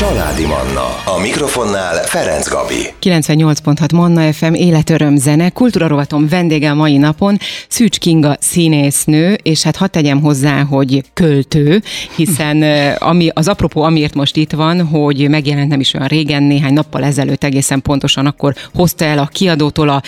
Családi 0.00 0.46
Manna. 0.46 0.86
A 1.04 1.18
mikrofonnál 1.22 1.94
Ferenc 2.04 2.48
Gabi. 2.48 2.86
98.6 3.00 3.94
Manna 3.94 4.32
FM 4.32 4.54
életöröm 4.54 5.16
zene. 5.16 5.50
Kultúra 5.50 5.86
rovatom 5.86 6.28
vendége 6.28 6.70
a 6.70 6.74
mai 6.74 6.96
napon 6.96 7.38
Szűcs 7.68 7.98
Kinga 7.98 8.36
színésznő, 8.38 9.38
és 9.42 9.62
hát 9.62 9.76
hadd 9.76 9.90
tegyem 9.90 10.20
hozzá, 10.20 10.62
hogy 10.62 11.02
költő, 11.14 11.82
hiszen 12.16 12.62
ami, 13.10 13.28
az 13.34 13.48
apropó, 13.48 13.82
amiért 13.82 14.14
most 14.14 14.36
itt 14.36 14.52
van, 14.52 14.86
hogy 14.86 15.28
megjelent 15.28 15.68
nem 15.68 15.80
is 15.80 15.94
olyan 15.94 16.08
régen, 16.08 16.42
néhány 16.42 16.72
nappal 16.72 17.04
ezelőtt 17.04 17.44
egészen 17.44 17.82
pontosan 17.82 18.26
akkor 18.26 18.54
hozta 18.74 19.04
el 19.04 19.18
a 19.18 19.26
kiadótól 19.26 19.88
a 19.88 20.02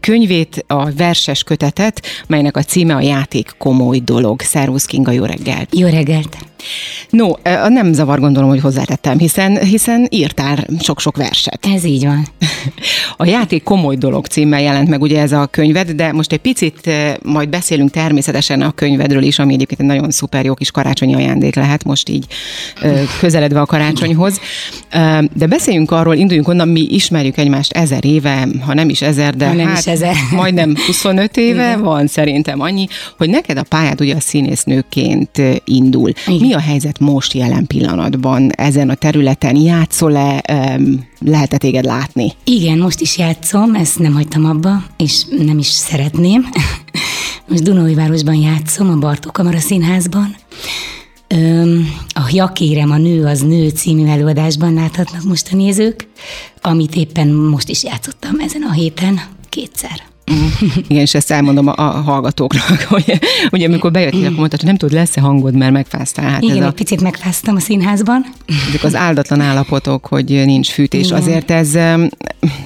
könyvét, 0.00 0.64
a 0.66 0.92
verses 0.92 1.42
kötetet, 1.42 2.06
melynek 2.26 2.56
a 2.56 2.62
címe 2.62 2.94
a 2.94 3.00
játék 3.00 3.54
komoly 3.58 3.98
dolog. 3.98 4.40
Szervusz 4.40 4.84
Kinga, 4.84 5.10
jó 5.10 5.24
reggelt! 5.24 5.68
Jó 5.72 5.88
reggelt! 5.88 6.53
No, 7.10 7.30
nem 7.68 7.92
zavar 7.92 8.20
gondolom, 8.20 8.48
hogy 8.48 8.60
hozzátettem, 8.60 9.18
hiszen, 9.18 9.58
hiszen 9.58 10.06
írtál 10.10 10.66
sok-sok 10.80 11.16
verset. 11.16 11.66
Ez 11.74 11.84
így 11.84 12.04
van. 12.04 12.26
A 13.16 13.26
játék 13.26 13.62
komoly 13.62 13.96
dolog 13.96 14.26
címmel 14.26 14.60
jelent 14.60 14.88
meg 14.88 15.00
ugye 15.02 15.20
ez 15.20 15.32
a 15.32 15.46
könyved, 15.46 15.90
de 15.90 16.12
most 16.12 16.32
egy 16.32 16.38
picit 16.38 16.90
majd 17.22 17.48
beszélünk 17.48 17.90
természetesen 17.90 18.62
a 18.62 18.70
könyvedről 18.70 19.22
is, 19.22 19.38
ami 19.38 19.54
egyébként 19.54 19.80
egy 19.80 19.86
nagyon 19.86 20.10
szuper 20.10 20.44
jó 20.44 20.54
kis 20.54 20.70
karácsonyi 20.70 21.14
ajándék 21.14 21.54
lehet 21.54 21.84
most 21.84 22.08
így 22.08 22.26
közeledve 23.20 23.60
a 23.60 23.66
karácsonyhoz. 23.66 24.40
De 25.32 25.46
beszéljünk 25.46 25.90
arról, 25.90 26.14
induljunk 26.14 26.48
onnan, 26.48 26.68
mi 26.68 26.80
ismerjük 26.80 27.36
egymást 27.36 27.72
ezer 27.72 28.04
éve, 28.04 28.48
ha 28.60 28.74
nem 28.74 28.88
is 28.88 29.02
ezer, 29.02 29.34
de 29.34 29.52
nem 29.52 29.66
hát 29.66 29.78
is 29.78 29.86
ezer. 29.86 30.14
majdnem 30.30 30.74
25 30.86 31.36
éve 31.36 31.66
Igen. 31.66 31.82
van 31.82 32.06
szerintem 32.06 32.60
annyi, 32.60 32.86
hogy 33.16 33.28
neked 33.28 33.58
a 33.58 33.62
pályád 33.62 34.00
ugye 34.00 34.14
a 34.14 34.20
színésznőként 34.20 35.42
indul. 35.64 36.12
Igen. 36.26 36.46
Mi 36.46 36.53
a 36.54 36.60
helyzet 36.60 36.98
most 36.98 37.32
jelen 37.32 37.66
pillanatban 37.66 38.50
ezen 38.50 38.90
a 38.90 38.94
területen? 38.94 39.56
Játszol-e, 39.56 40.42
lehet-e 41.18 41.56
téged 41.56 41.84
látni? 41.84 42.32
Igen, 42.44 42.78
most 42.78 43.00
is 43.00 43.18
játszom, 43.18 43.74
ezt 43.74 43.98
nem 43.98 44.14
hagytam 44.14 44.44
abba, 44.44 44.84
és 44.96 45.24
nem 45.38 45.58
is 45.58 45.66
szeretném. 45.66 46.46
Most 47.48 47.62
Dunaújvárosban 47.62 48.34
játszom, 48.34 48.90
a 48.90 48.96
Bartók 48.96 49.32
Kamara 49.32 49.58
Színházban. 49.58 50.36
A 52.14 52.30
Jakérem, 52.32 52.90
a 52.90 52.96
Nő 52.96 53.24
az 53.24 53.40
Nő 53.40 53.68
című 53.68 54.06
előadásban 54.06 54.74
láthatnak 54.74 55.22
most 55.22 55.48
a 55.52 55.56
nézők, 55.56 56.08
amit 56.60 56.94
éppen 56.94 57.28
most 57.28 57.68
is 57.68 57.84
játszottam 57.84 58.38
ezen 58.38 58.62
a 58.62 58.72
héten 58.72 59.20
kétszer. 59.48 60.13
Igen, 60.88 61.02
és 61.02 61.14
ezt 61.14 61.30
elmondom 61.30 61.68
a, 61.68 61.72
a 61.76 61.82
hallgatóknak, 61.82 62.80
hogy, 62.88 63.18
hogy 63.50 63.62
amikor 63.62 63.90
bejöttél, 63.90 64.24
akkor 64.24 64.36
mondtad, 64.36 64.58
hogy 64.58 64.68
nem 64.68 64.76
tudod, 64.76 64.94
lesz-e 64.94 65.20
hangod, 65.20 65.54
mert 65.54 65.72
megfáztál. 65.72 66.30
Hát 66.30 66.42
Igen, 66.42 66.56
ez 66.56 66.62
egy 66.62 66.68
a, 66.68 66.72
picit 66.72 67.00
megfáztam 67.00 67.56
a 67.56 67.60
színházban. 67.60 68.24
Ezek 68.68 68.84
az 68.84 68.94
áldatlan 68.94 69.40
állapotok, 69.40 70.06
hogy 70.06 70.24
nincs 70.24 70.70
fűtés. 70.70 71.06
Igen. 71.06 71.18
Azért 71.18 71.50
ez, 71.50 71.78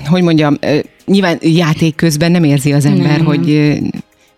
hogy 0.06 0.22
mondjam, 0.22 0.58
nyilván 1.06 1.38
játék 1.40 1.94
közben 1.94 2.30
nem 2.30 2.44
érzi 2.44 2.72
az 2.72 2.84
ember, 2.84 3.16
nem. 3.16 3.24
hogy 3.24 3.78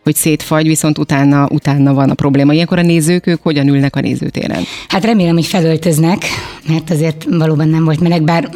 hogy 0.02 0.14
szétfagy, 0.14 0.66
viszont 0.66 0.98
utána, 0.98 1.48
utána 1.50 1.94
van 1.94 2.10
a 2.10 2.14
probléma. 2.14 2.52
Ilyenkor 2.52 2.78
a 2.78 2.82
nézők, 2.82 3.26
ők 3.26 3.42
hogyan 3.42 3.68
ülnek 3.68 3.96
a 3.96 4.00
nézőtéren? 4.00 4.62
Hát 4.88 5.04
remélem, 5.04 5.34
hogy 5.34 5.46
felöltöznek, 5.46 6.22
mert 6.68 6.90
azért 6.90 7.26
valóban 7.30 7.68
nem 7.68 7.84
volt 7.84 8.00
meleg, 8.00 8.22
bár 8.22 8.50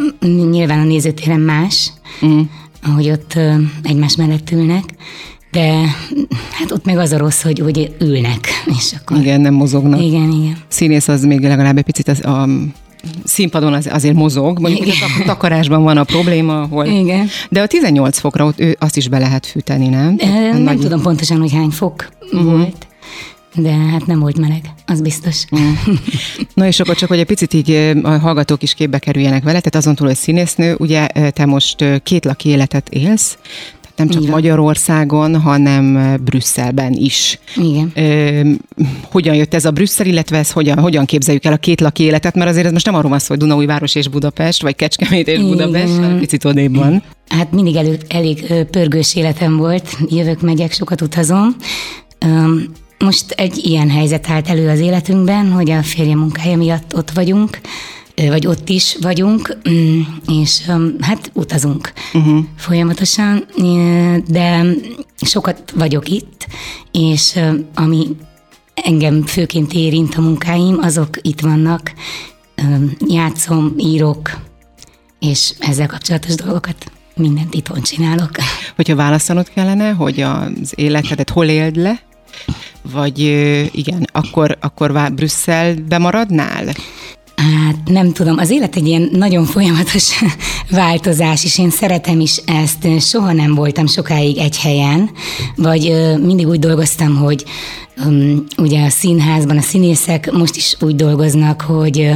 nyilván 0.51 0.79
a 0.79 0.85
nézőtéren 0.85 1.41
más. 1.41 1.93
Uh-huh 2.21 2.47
ahogy 2.85 3.11
ott 3.11 3.39
egymás 3.83 4.17
mellett 4.17 4.51
ülnek, 4.51 4.85
de 5.51 5.73
hát 6.51 6.71
ott 6.71 6.85
meg 6.85 6.99
az 6.99 7.13
a 7.13 7.19
rossz, 7.19 7.43
hogy, 7.43 7.59
hogy 7.59 7.95
ülnek. 8.01 8.49
És 8.79 8.95
akkor... 9.01 9.17
Igen, 9.17 9.41
nem 9.41 9.55
mozognak. 9.55 10.03
Igen, 10.03 10.31
igen. 10.31 10.57
Színész 10.69 11.09
az 11.09 11.25
még 11.25 11.41
legalább 11.41 11.77
egy 11.77 11.85
picit 11.85 12.09
az, 12.09 12.25
a 12.25 12.49
színpadon 13.25 13.73
az, 13.73 13.89
azért 13.93 14.15
mozog, 14.15 14.59
mondjuk 14.59 14.87
Igen. 14.87 14.97
a 15.21 15.25
takarásban 15.25 15.83
van 15.83 15.97
a 15.97 16.05
probléma, 16.05 16.61
ahol... 16.61 16.87
Igen. 16.87 17.29
De 17.51 17.63
a 17.63 17.67
18 17.67 18.19
fokra 18.19 18.45
ott 18.45 18.61
ő, 18.61 18.77
azt 18.81 18.97
is 18.97 19.09
be 19.09 19.19
lehet 19.19 19.47
fűteni, 19.47 19.89
nem? 19.89 20.17
E, 20.19 20.29
nem 20.29 20.63
nagy... 20.63 20.79
tudom 20.79 21.03
pontosan, 21.03 21.41
hogy 21.41 21.53
hány 21.53 21.71
fok 21.71 22.09
uh-huh. 22.33 22.51
volt 22.51 22.87
de 23.55 23.73
hát 23.73 24.07
nem 24.07 24.19
volt 24.19 24.39
meleg, 24.39 24.61
az 24.87 25.01
biztos. 25.01 25.45
Mm. 25.57 25.73
Na 26.55 26.67
és 26.67 26.81
akkor 26.81 26.95
csak, 26.95 27.09
hogy 27.09 27.19
egy 27.19 27.27
picit 27.27 27.55
így 27.55 27.71
a 28.03 28.19
hallgatók 28.19 28.63
is 28.63 28.75
képbe 28.75 28.99
kerüljenek 28.99 29.43
vele, 29.43 29.59
tehát 29.59 29.75
azon 29.75 29.95
túl, 29.95 30.07
hogy 30.07 30.17
színésznő, 30.17 30.75
ugye 30.79 31.07
te 31.07 31.47
most 31.47 32.03
két 32.03 32.25
laki 32.25 32.49
életet 32.49 32.89
élsz, 32.89 33.39
nem 33.97 34.09
csak 34.09 34.21
Igen. 34.21 34.33
Magyarországon, 34.33 35.41
hanem 35.41 36.17
Brüsszelben 36.25 36.93
is. 36.93 37.39
Igen. 37.57 37.93
Ö, 37.95 38.41
hogyan 39.11 39.35
jött 39.35 39.55
ez 39.55 39.65
a 39.65 39.71
Brüsszel, 39.71 40.07
illetve 40.07 40.39
ez 40.39 40.51
hogyan, 40.51 40.79
hogyan 40.79 41.05
képzeljük 41.05 41.45
el 41.45 41.53
a 41.53 41.57
két 41.57 41.81
laki 41.81 42.03
életet, 42.03 42.35
mert 42.35 42.51
azért 42.51 42.67
ez 42.67 42.73
most 42.73 42.87
nem 42.87 42.95
arról 42.95 43.11
van 43.11 43.19
szó, 43.19 43.27
hogy 43.29 43.39
Dunaújváros 43.39 43.95
és 43.95 44.09
Budapest, 44.09 44.63
vagy 44.63 44.77
Kecskemét 44.77 45.29
és 45.29 45.39
Igen. 45.39 45.51
Budapest, 45.51 45.95
hanem 45.95 46.19
picit 46.19 46.45
odébb 46.45 46.77
van. 46.77 47.03
Hát 47.29 47.53
mindig 47.53 47.77
elő, 47.77 47.99
elég 48.09 48.53
pörgős 48.71 49.15
életem 49.15 49.57
volt, 49.57 49.97
jövök, 50.09 50.41
megyek, 50.41 50.73
sokat 50.73 51.01
utazom. 51.01 51.57
Most 53.05 53.31
egy 53.31 53.57
ilyen 53.65 53.91
helyzet 53.91 54.31
állt 54.31 54.49
elő 54.49 54.69
az 54.69 54.81
életünkben, 54.81 55.53
hogy 55.53 55.71
a 55.71 55.83
férje 55.83 56.15
munkája 56.15 56.57
miatt 56.57 56.97
ott 56.97 57.11
vagyunk, 57.11 57.61
vagy 58.17 58.47
ott 58.47 58.69
is 58.69 58.97
vagyunk, 59.01 59.57
mm, 59.71 60.01
és 60.29 60.71
hát 61.01 61.31
utazunk 61.35 61.93
uh-huh. 62.15 62.45
folyamatosan, 62.57 63.45
de 64.27 64.65
sokat 65.21 65.73
vagyok 65.77 66.09
itt, 66.09 66.47
és 66.93 67.41
ami 67.75 68.07
engem 68.75 69.23
főként 69.23 69.73
érint 69.73 70.15
a 70.15 70.21
munkáim, 70.21 70.79
azok 70.81 71.09
itt 71.23 71.41
vannak, 71.41 71.93
játszom, 73.07 73.75
írok, 73.79 74.31
és 75.21 75.53
ezzel 75.59 75.87
kapcsolatos 75.87 76.35
dolgokat 76.35 76.91
mindent 77.17 77.55
itthon 77.55 77.83
csinálok. 77.83 78.31
Hogyha 78.77 78.97
választanod 78.97 79.49
kellene, 79.49 79.91
hogy 79.91 80.21
az 80.21 80.73
életedet 80.75 81.31
hol 81.31 81.47
éld 81.47 81.77
le, 81.77 82.01
vagy 82.93 83.19
igen, 83.73 84.07
akkor, 84.13 84.59
akkor 84.61 85.13
Brüsszelbe 85.15 85.99
maradnál? 85.99 86.65
Hát 87.37 87.77
nem 87.85 88.13
tudom, 88.13 88.39
az 88.39 88.51
élet 88.51 88.77
egy 88.77 88.87
ilyen 88.87 89.09
nagyon 89.13 89.45
folyamatos 89.45 90.11
változás, 90.71 91.45
és 91.45 91.59
én 91.59 91.71
szeretem 91.71 92.21
is 92.21 92.37
ezt. 92.37 93.01
Soha 93.01 93.33
nem 93.33 93.55
voltam 93.55 93.87
sokáig 93.87 94.39
egy 94.39 94.59
helyen, 94.59 95.11
vagy 95.57 96.15
mindig 96.23 96.47
úgy 96.49 96.59
dolgoztam, 96.59 97.17
hogy 97.17 97.45
ugye 98.57 98.85
a 98.85 98.91
színházban 98.91 99.57
a 99.57 99.61
színészek 99.61 100.33
most 100.33 100.57
is 100.57 100.77
úgy 100.81 100.97
dolgoznak, 100.97 101.61
hogy 101.61 102.11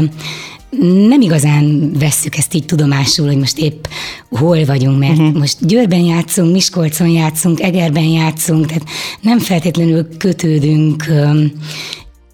nem 1.09 1.21
igazán 1.21 1.93
vesszük 1.99 2.37
ezt 2.37 2.55
így 2.55 2.65
tudomásul, 2.65 3.27
hogy 3.27 3.39
most 3.39 3.59
épp 3.59 3.85
hol 4.31 4.65
vagyunk, 4.65 4.99
mert 4.99 5.19
uh-huh. 5.19 5.39
most 5.39 5.67
Győrben 5.67 6.01
játszunk, 6.01 6.53
Miskolcon 6.53 7.09
játszunk, 7.09 7.61
Egerben 7.61 8.05
játszunk, 8.05 8.67
tehát 8.67 8.85
nem 9.21 9.39
feltétlenül 9.39 10.09
kötődünk 10.17 11.05
um, 11.09 11.53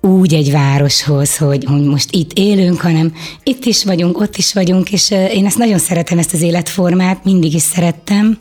úgy 0.00 0.34
egy 0.34 0.50
városhoz, 0.50 1.37
hogy, 1.37 1.65
hogy 1.65 1.83
most 1.83 2.15
itt 2.15 2.33
élünk, 2.33 2.81
hanem 2.81 3.12
itt 3.43 3.65
is 3.65 3.84
vagyunk, 3.84 4.21
ott 4.21 4.37
is 4.37 4.53
vagyunk, 4.53 4.93
és 4.93 5.09
uh, 5.09 5.37
én 5.37 5.47
ezt 5.47 5.59
nagyon 5.59 5.78
szeretem, 5.78 6.19
ezt 6.19 6.33
az 6.33 6.43
életformát, 6.43 7.25
mindig 7.25 7.55
is 7.55 7.62
szerettem, 7.62 8.39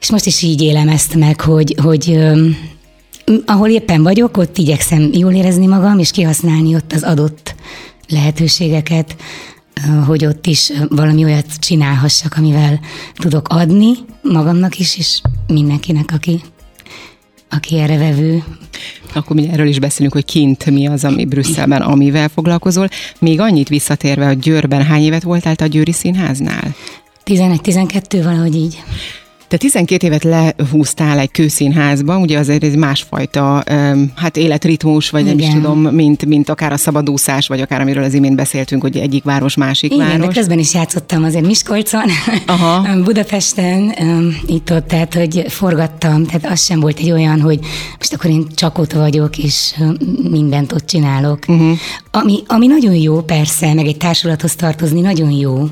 és 0.00 0.10
most 0.10 0.26
is 0.26 0.42
így 0.42 0.62
élem 0.62 0.88
ezt 0.88 1.14
meg, 1.14 1.40
hogy, 1.40 1.74
hogy 1.82 2.08
um, 2.08 2.56
ahol 3.46 3.68
éppen 3.68 4.02
vagyok, 4.02 4.36
ott 4.36 4.58
igyekszem 4.58 5.10
jól 5.12 5.32
érezni 5.32 5.66
magam, 5.66 5.98
és 5.98 6.10
kihasználni 6.10 6.74
ott 6.74 6.92
az 6.92 7.02
adott 7.02 7.54
lehetőségeket, 8.12 9.16
hogy 10.06 10.26
ott 10.26 10.46
is 10.46 10.72
valami 10.88 11.24
olyat 11.24 11.58
csinálhassak, 11.58 12.34
amivel 12.36 12.80
tudok 13.14 13.48
adni 13.48 13.92
magamnak 14.22 14.78
is, 14.78 14.96
és 14.98 15.20
mindenkinek, 15.46 16.10
aki, 16.12 16.40
aki 17.50 17.78
erre 17.78 17.98
vevő. 17.98 18.44
Akkor 19.14 19.36
mi 19.36 19.48
erről 19.48 19.66
is 19.66 19.78
beszélünk, 19.78 20.12
hogy 20.12 20.24
kint 20.24 20.70
mi 20.70 20.86
az, 20.86 21.04
ami 21.04 21.24
Brüsszelben, 21.24 21.82
amivel 21.82 22.28
foglalkozol. 22.28 22.88
Még 23.18 23.40
annyit 23.40 23.68
visszatérve, 23.68 24.26
hogy 24.26 24.38
Győrben 24.38 24.82
hány 24.82 25.02
évet 25.02 25.22
voltál 25.22 25.54
a 25.58 25.66
Győri 25.66 25.92
Színháznál? 25.92 26.74
11-12, 27.24 28.20
valahogy 28.22 28.54
így. 28.54 28.82
Te 29.52 29.58
12 29.58 30.06
évet 30.06 30.24
lehúztál 30.24 31.18
egy 31.18 31.30
kőszínházba, 31.30 32.18
ugye 32.18 32.38
azért 32.38 32.64
ez 32.64 32.74
másfajta 32.74 33.64
hát 34.14 34.36
életritmus, 34.36 35.10
vagy 35.10 35.20
Igen. 35.20 35.36
nem 35.36 35.46
is 35.46 35.54
tudom, 35.54 35.80
mint, 35.80 36.26
mint 36.26 36.48
akár 36.48 36.72
a 36.72 36.76
szabadúszás, 36.76 37.48
vagy 37.48 37.60
akár 37.60 37.80
amiről 37.80 38.04
az 38.04 38.14
imént 38.14 38.36
beszéltünk, 38.36 38.82
hogy 38.82 38.96
egyik 38.96 39.24
város, 39.24 39.56
másik 39.56 39.92
Igen, 39.92 40.06
város. 40.06 40.26
de 40.26 40.32
közben 40.32 40.58
is 40.58 40.74
játszottam 40.74 41.24
azért 41.24 41.46
Miskolcon, 41.46 42.08
Aha. 42.46 42.86
Budapesten, 43.04 43.94
itt 44.46 44.72
ott, 44.72 44.86
tehát 44.86 45.14
hogy 45.14 45.44
forgattam, 45.48 46.24
tehát 46.26 46.50
az 46.50 46.64
sem 46.64 46.80
volt 46.80 46.98
egy 46.98 47.10
olyan, 47.10 47.40
hogy 47.40 47.58
most 47.98 48.14
akkor 48.14 48.30
én 48.30 48.46
csak 48.54 48.78
ott 48.78 48.92
vagyok, 48.92 49.38
és 49.38 49.74
mindent 50.30 50.72
ott 50.72 50.86
csinálok. 50.86 51.38
Uh-huh. 51.48 51.78
Ami, 52.14 52.42
ami 52.46 52.66
nagyon 52.66 52.94
jó, 52.94 53.20
persze, 53.20 53.74
meg 53.74 53.86
egy 53.86 53.96
társulathoz 53.96 54.54
tartozni 54.54 55.00
nagyon 55.00 55.30
jó, 55.30 55.68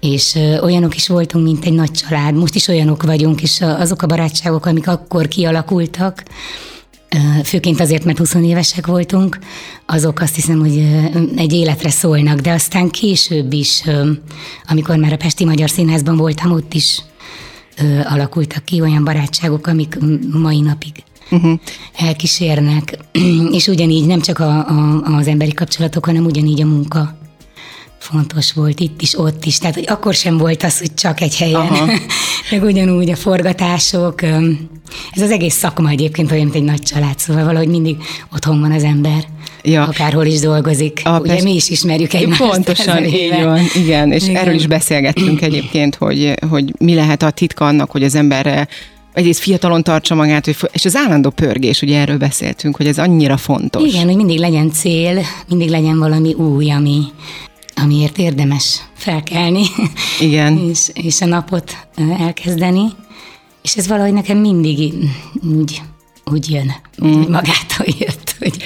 és 0.00 0.38
olyanok 0.62 0.96
is 0.96 1.08
voltunk, 1.08 1.44
mint 1.44 1.64
egy 1.64 1.72
nagy 1.72 1.90
család, 1.90 2.34
most 2.34 2.54
is 2.54 2.68
olyanok 2.68 3.02
vagyunk, 3.02 3.42
és 3.42 3.60
azok 3.60 4.02
a 4.02 4.06
barátságok, 4.06 4.66
amik 4.66 4.88
akkor 4.88 5.28
kialakultak, 5.28 6.22
főként 7.44 7.80
azért, 7.80 8.04
mert 8.04 8.18
20 8.18 8.34
évesek 8.34 8.86
voltunk, 8.86 9.38
azok 9.86 10.20
azt 10.20 10.34
hiszem, 10.34 10.58
hogy 10.58 10.86
egy 11.36 11.52
életre 11.52 11.90
szólnak, 11.90 12.40
de 12.40 12.52
aztán 12.52 12.88
később 12.88 13.52
is, 13.52 13.82
amikor 14.68 14.96
már 14.96 15.12
a 15.12 15.16
Pesti 15.16 15.44
Magyar 15.44 15.70
Színházban 15.70 16.16
voltam, 16.16 16.52
ott 16.52 16.74
is 16.74 17.02
alakultak 18.04 18.64
ki 18.64 18.80
olyan 18.80 19.04
barátságok, 19.04 19.66
amik 19.66 19.98
mai 20.32 20.60
napig 20.60 20.92
uh-huh. 21.30 21.58
elkísérnek, 21.96 22.98
és 23.58 23.66
ugyanígy 23.66 24.06
nem 24.06 24.20
csak 24.20 24.38
a, 24.38 24.68
a, 24.68 25.02
az 25.16 25.26
emberi 25.26 25.52
kapcsolatok, 25.52 26.06
hanem 26.06 26.24
ugyanígy 26.24 26.62
a 26.62 26.66
munka 26.66 27.18
fontos 28.00 28.52
volt 28.52 28.80
itt 28.80 29.02
is, 29.02 29.18
ott 29.18 29.44
is. 29.44 29.58
Tehát, 29.58 29.74
hogy 29.74 29.84
akkor 29.88 30.14
sem 30.14 30.38
volt 30.38 30.62
az, 30.62 30.78
hogy 30.78 30.94
csak 30.94 31.20
egy 31.20 31.36
helyen, 31.36 31.60
Aha. 31.60 31.86
meg 32.50 32.62
ugyanúgy 32.62 33.10
a 33.10 33.16
forgatások. 33.16 34.22
Ez 35.12 35.22
az 35.22 35.30
egész 35.30 35.54
szakma 35.54 35.88
egyébként 35.88 36.30
olyan, 36.30 36.42
mint 36.42 36.56
egy 36.56 36.62
nagy 36.62 36.82
család, 36.82 37.18
szóval 37.18 37.44
valahogy 37.44 37.68
mindig 37.68 37.96
otthon 38.34 38.60
van 38.60 38.72
az 38.72 38.84
ember. 38.84 39.24
Ja. 39.62 39.82
akárhol 39.82 40.24
is 40.24 40.40
dolgozik. 40.40 41.00
A 41.04 41.18
Ugye 41.18 41.32
pest... 41.32 41.44
mi 41.44 41.54
is 41.54 41.68
ismerjük 41.68 42.12
egymást. 42.12 42.42
Pontosan, 42.42 43.04
így 43.04 43.42
van, 43.42 43.60
igen, 43.74 44.12
és 44.12 44.22
igen. 44.22 44.36
erről 44.36 44.54
is 44.54 44.66
beszélgettünk 44.66 45.42
egyébként, 45.42 45.94
hogy, 45.94 46.34
hogy 46.48 46.74
mi 46.78 46.94
lehet 46.94 47.22
a 47.22 47.30
titka 47.30 47.66
annak, 47.66 47.90
hogy 47.90 48.02
az 48.02 48.14
ember 48.14 48.68
egyrészt 49.12 49.40
fiatalon 49.40 49.82
tartsa 49.82 50.14
magát, 50.14 50.46
és 50.72 50.84
az 50.84 50.96
állandó 50.96 51.30
pörgés, 51.30 51.82
ugye 51.82 51.98
erről 51.98 52.18
beszéltünk, 52.18 52.76
hogy 52.76 52.86
ez 52.86 52.98
annyira 52.98 53.36
fontos. 53.36 53.88
Igen, 53.88 54.06
hogy 54.06 54.16
mindig 54.16 54.38
legyen 54.38 54.70
cél, 54.70 55.22
mindig 55.48 55.68
legyen 55.68 55.98
valami 55.98 56.32
új, 56.32 56.70
ami, 56.70 57.02
amiért 57.74 58.18
érdemes 58.18 58.80
felkelni. 58.94 59.62
Igen. 60.20 60.58
és, 60.70 60.90
és 60.94 61.20
a 61.20 61.26
napot 61.26 61.76
elkezdeni. 62.18 62.86
És 63.62 63.76
ez 63.76 63.88
valahogy 63.88 64.12
nekem 64.12 64.38
mindig 64.38 64.94
úgy, 65.56 65.82
úgy 66.24 66.50
jön, 66.50 66.72
mm. 67.04 67.20
magától 67.20 67.86
jött, 67.98 68.36
hogy 68.38 68.56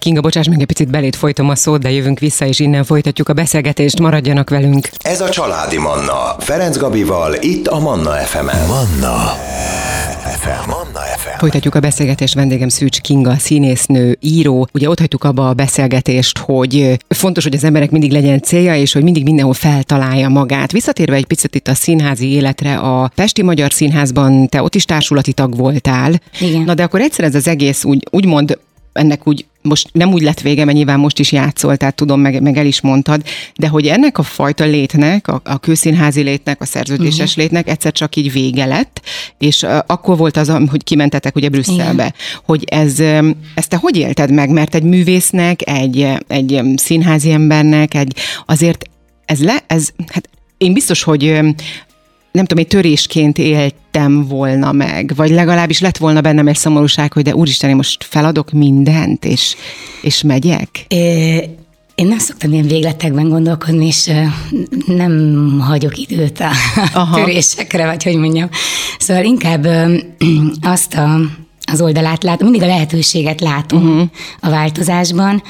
Kinga, 0.00 0.20
bocsáss 0.20 0.48
meg 0.48 0.60
egy 0.60 0.66
picit 0.66 0.90
belét 0.90 1.16
folytom 1.16 1.48
a 1.48 1.54
szót, 1.54 1.80
de 1.80 1.90
jövünk 1.90 2.18
vissza, 2.18 2.46
és 2.46 2.58
innen 2.58 2.84
folytatjuk 2.84 3.28
a 3.28 3.32
beszélgetést, 3.32 4.00
maradjanak 4.00 4.50
velünk. 4.50 4.90
Ez 4.98 5.20
a 5.20 5.28
Családi 5.28 5.78
Manna, 5.78 6.36
Ferenc 6.38 6.76
Gabival, 6.76 7.34
itt 7.40 7.66
a 7.66 7.78
Manna 7.78 8.10
FM-en. 8.10 8.66
Manna 8.66 9.36
FM. 10.40 10.68
Manna 10.70 11.00
FM. 11.16 11.38
Folytatjuk 11.38 11.74
a 11.74 11.80
beszélgetést, 11.80 12.34
vendégem 12.34 12.68
Szűcs 12.68 13.00
Kinga, 13.00 13.36
színésznő, 13.38 14.18
író. 14.20 14.68
Ugye 14.72 14.88
ott 14.88 14.98
hagytuk 14.98 15.24
abba 15.24 15.48
a 15.48 15.54
beszélgetést, 15.54 16.38
hogy 16.38 16.98
fontos, 17.08 17.44
hogy 17.44 17.54
az 17.54 17.64
emberek 17.64 17.90
mindig 17.90 18.12
legyen 18.12 18.40
célja, 18.42 18.76
és 18.76 18.92
hogy 18.92 19.02
mindig 19.02 19.24
mindenhol 19.24 19.54
feltalálja 19.54 20.28
magát. 20.28 20.72
Visszatérve 20.72 21.16
egy 21.16 21.26
picit 21.26 21.54
itt 21.54 21.68
a 21.68 21.74
színházi 21.74 22.32
életre, 22.32 22.76
a 22.76 23.10
Pesti 23.14 23.42
Magyar 23.42 23.72
Színházban 23.72 24.48
te 24.48 24.62
ott 24.62 24.74
is 24.74 24.84
társulati 24.84 25.32
tag 25.32 25.56
voltál. 25.56 26.20
Igen. 26.40 26.62
Na 26.62 26.74
de 26.74 26.82
akkor 26.82 27.00
egyszer 27.00 27.24
ez 27.24 27.34
az 27.34 27.48
egész 27.48 27.84
úgy, 27.84 28.06
úgymond 28.10 28.58
ennek 28.92 29.26
úgy 29.26 29.44
most 29.62 29.88
nem 29.92 30.12
úgy 30.12 30.22
lett 30.22 30.40
vége, 30.40 30.64
mert 30.64 30.76
nyilván 30.76 30.98
most 30.98 31.18
is 31.18 31.32
játszol, 31.32 31.76
tehát 31.76 31.94
tudom, 31.94 32.20
meg, 32.20 32.42
meg 32.42 32.56
el 32.56 32.66
is 32.66 32.80
mondtad, 32.80 33.22
de 33.56 33.68
hogy 33.68 33.86
ennek 33.86 34.18
a 34.18 34.22
fajta 34.22 34.64
létnek, 34.64 35.28
a, 35.28 35.40
a 35.44 35.58
kőszínházi 35.58 36.22
létnek, 36.22 36.60
a 36.60 36.64
szerződéses 36.64 37.28
uh-huh. 37.28 37.36
létnek 37.36 37.68
egyszer 37.68 37.92
csak 37.92 38.16
így 38.16 38.32
vége 38.32 38.64
lett, 38.64 39.00
és 39.38 39.62
uh, 39.62 39.78
akkor 39.86 40.16
volt 40.16 40.36
az, 40.36 40.52
hogy 40.70 40.84
kimentetek 40.84 41.36
ugye 41.36 41.48
Brüsszelbe, 41.48 41.92
Igen. 41.92 42.14
hogy 42.44 42.64
ez, 42.64 43.00
ezt 43.54 43.68
te 43.68 43.76
hogy 43.76 43.96
élted 43.96 44.32
meg, 44.32 44.50
mert 44.50 44.74
egy 44.74 44.82
művésznek, 44.82 45.68
egy, 45.68 46.08
egy 46.28 46.60
színházi 46.76 47.30
embernek, 47.30 47.94
egy 47.94 48.16
azért 48.46 48.84
ez 49.24 49.42
le, 49.42 49.64
ez, 49.66 49.88
hát 50.12 50.28
én 50.58 50.72
biztos, 50.72 51.02
hogy 51.02 51.40
nem 52.32 52.44
tudom, 52.44 52.64
egy 52.64 52.70
törésként 52.70 53.38
éltem 53.38 54.26
volna 54.26 54.72
meg, 54.72 55.12
vagy 55.16 55.30
legalábbis 55.30 55.80
lett 55.80 55.96
volna 55.96 56.20
bennem 56.20 56.48
egy 56.48 56.56
szomorúság, 56.56 57.12
hogy 57.12 57.22
de 57.22 57.34
úristen, 57.34 57.70
én 57.70 57.76
most 57.76 58.04
feladok 58.04 58.50
mindent, 58.50 59.24
és, 59.24 59.56
és 60.02 60.22
megyek? 60.22 60.68
É, 60.88 61.48
én 61.94 62.06
nem 62.06 62.18
szoktam 62.18 62.52
ilyen 62.52 62.66
végletekben 62.66 63.28
gondolkodni, 63.28 63.86
és 63.86 64.10
nem 64.86 65.58
hagyok 65.60 65.96
időt 65.98 66.40
a 66.40 66.50
Aha. 66.94 67.16
törésekre, 67.24 67.86
vagy 67.86 68.02
hogy 68.02 68.16
mondjam. 68.16 68.48
Szóval 68.98 69.24
inkább 69.24 69.66
azt 70.60 70.94
a, 70.94 71.20
az 71.72 71.80
oldalát 71.80 72.22
látom, 72.22 72.48
mindig 72.48 72.68
a 72.68 72.70
lehetőséget 72.70 73.40
látom 73.40 73.86
uh-huh. 73.86 74.08
a 74.40 74.50
változásban. 74.50 75.42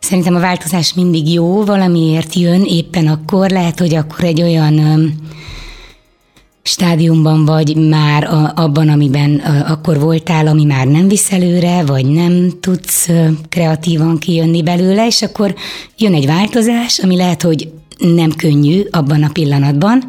Szerintem 0.00 0.34
a 0.34 0.40
változás 0.40 0.94
mindig 0.94 1.32
jó, 1.32 1.64
valamiért 1.64 2.34
jön 2.34 2.64
éppen 2.64 3.06
akkor, 3.06 3.50
lehet, 3.50 3.78
hogy 3.78 3.94
akkor 3.94 4.24
egy 4.24 4.42
olyan 4.42 5.12
stádiumban 6.62 7.44
vagy 7.44 7.88
már 7.88 8.24
a, 8.24 8.52
abban, 8.56 8.88
amiben 8.88 9.34
a, 9.34 9.70
akkor 9.70 10.00
voltál, 10.00 10.46
ami 10.46 10.64
már 10.64 10.86
nem 10.86 11.08
visz 11.08 11.32
előre, 11.32 11.84
vagy 11.84 12.06
nem 12.06 12.50
tudsz 12.60 13.08
kreatívan 13.48 14.18
kijönni 14.18 14.62
belőle, 14.62 15.06
és 15.06 15.22
akkor 15.22 15.54
jön 15.98 16.14
egy 16.14 16.26
változás, 16.26 16.98
ami 16.98 17.16
lehet, 17.16 17.42
hogy 17.42 17.68
nem 17.98 18.30
könnyű 18.30 18.82
abban 18.90 19.22
a 19.22 19.30
pillanatban, 19.32 20.04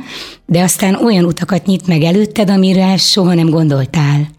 de 0.45 0.61
aztán 0.61 0.95
olyan 0.95 1.25
utakat 1.25 1.65
nyit 1.65 1.87
meg 1.87 2.01
előtted, 2.01 2.49
amire 2.49 2.97
soha 2.97 3.33
nem 3.33 3.49
gondoltál. 3.49 4.29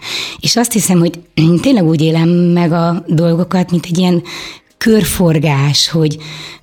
És 0.41 0.57
azt 0.57 0.73
hiszem, 0.73 0.99
hogy 0.99 1.19
tényleg 1.63 1.85
úgy 1.85 2.01
élem 2.01 2.29
meg 2.29 2.73
a 2.73 3.05
dolgokat, 3.07 3.71
mint 3.71 3.87
egy 3.87 3.99
ilyen 3.99 4.23
körforgás, 4.79 5.89
hogy 5.89 6.17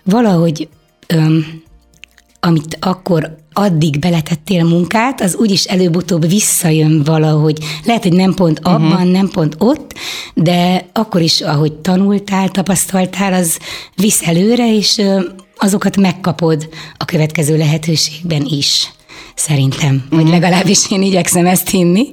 valahogy 0.03 0.67
öm, 1.07 1.45
amit 2.39 2.77
akkor 2.79 3.37
addig 3.53 3.99
beletettél 3.99 4.63
munkát, 4.63 5.21
az 5.21 5.35
úgyis 5.35 5.63
előbb-utóbb 5.63 6.29
visszajön 6.29 7.03
valahogy. 7.03 7.57
Lehet, 7.83 8.03
hogy 8.03 8.13
nem 8.13 8.33
pont 8.33 8.59
mhm. 8.59 8.73
abban, 8.73 8.91
uh-huh. 8.91 9.11
nem 9.11 9.29
pont 9.29 9.55
ott, 9.57 9.93
de 10.33 10.85
akkor 10.93 11.21
is, 11.21 11.41
ahogy 11.41 11.73
tanultál, 11.73 12.49
tapasztaltál, 12.49 13.33
az 13.33 13.59
visz 13.95 14.27
előre, 14.27 14.75
és 14.75 15.01
azokat 15.57 15.97
megkapod 15.97 16.69
a 16.97 17.05
következő 17.05 17.57
lehetőségben 17.57 18.45
is 18.45 18.89
szerintem. 19.35 20.05
Vagy 20.09 20.19
uh-huh. 20.19 20.39
legalábbis 20.39 20.91
én 20.91 21.01
igyekszem 21.01 21.45
ezt 21.45 21.69
hinni. 21.69 22.07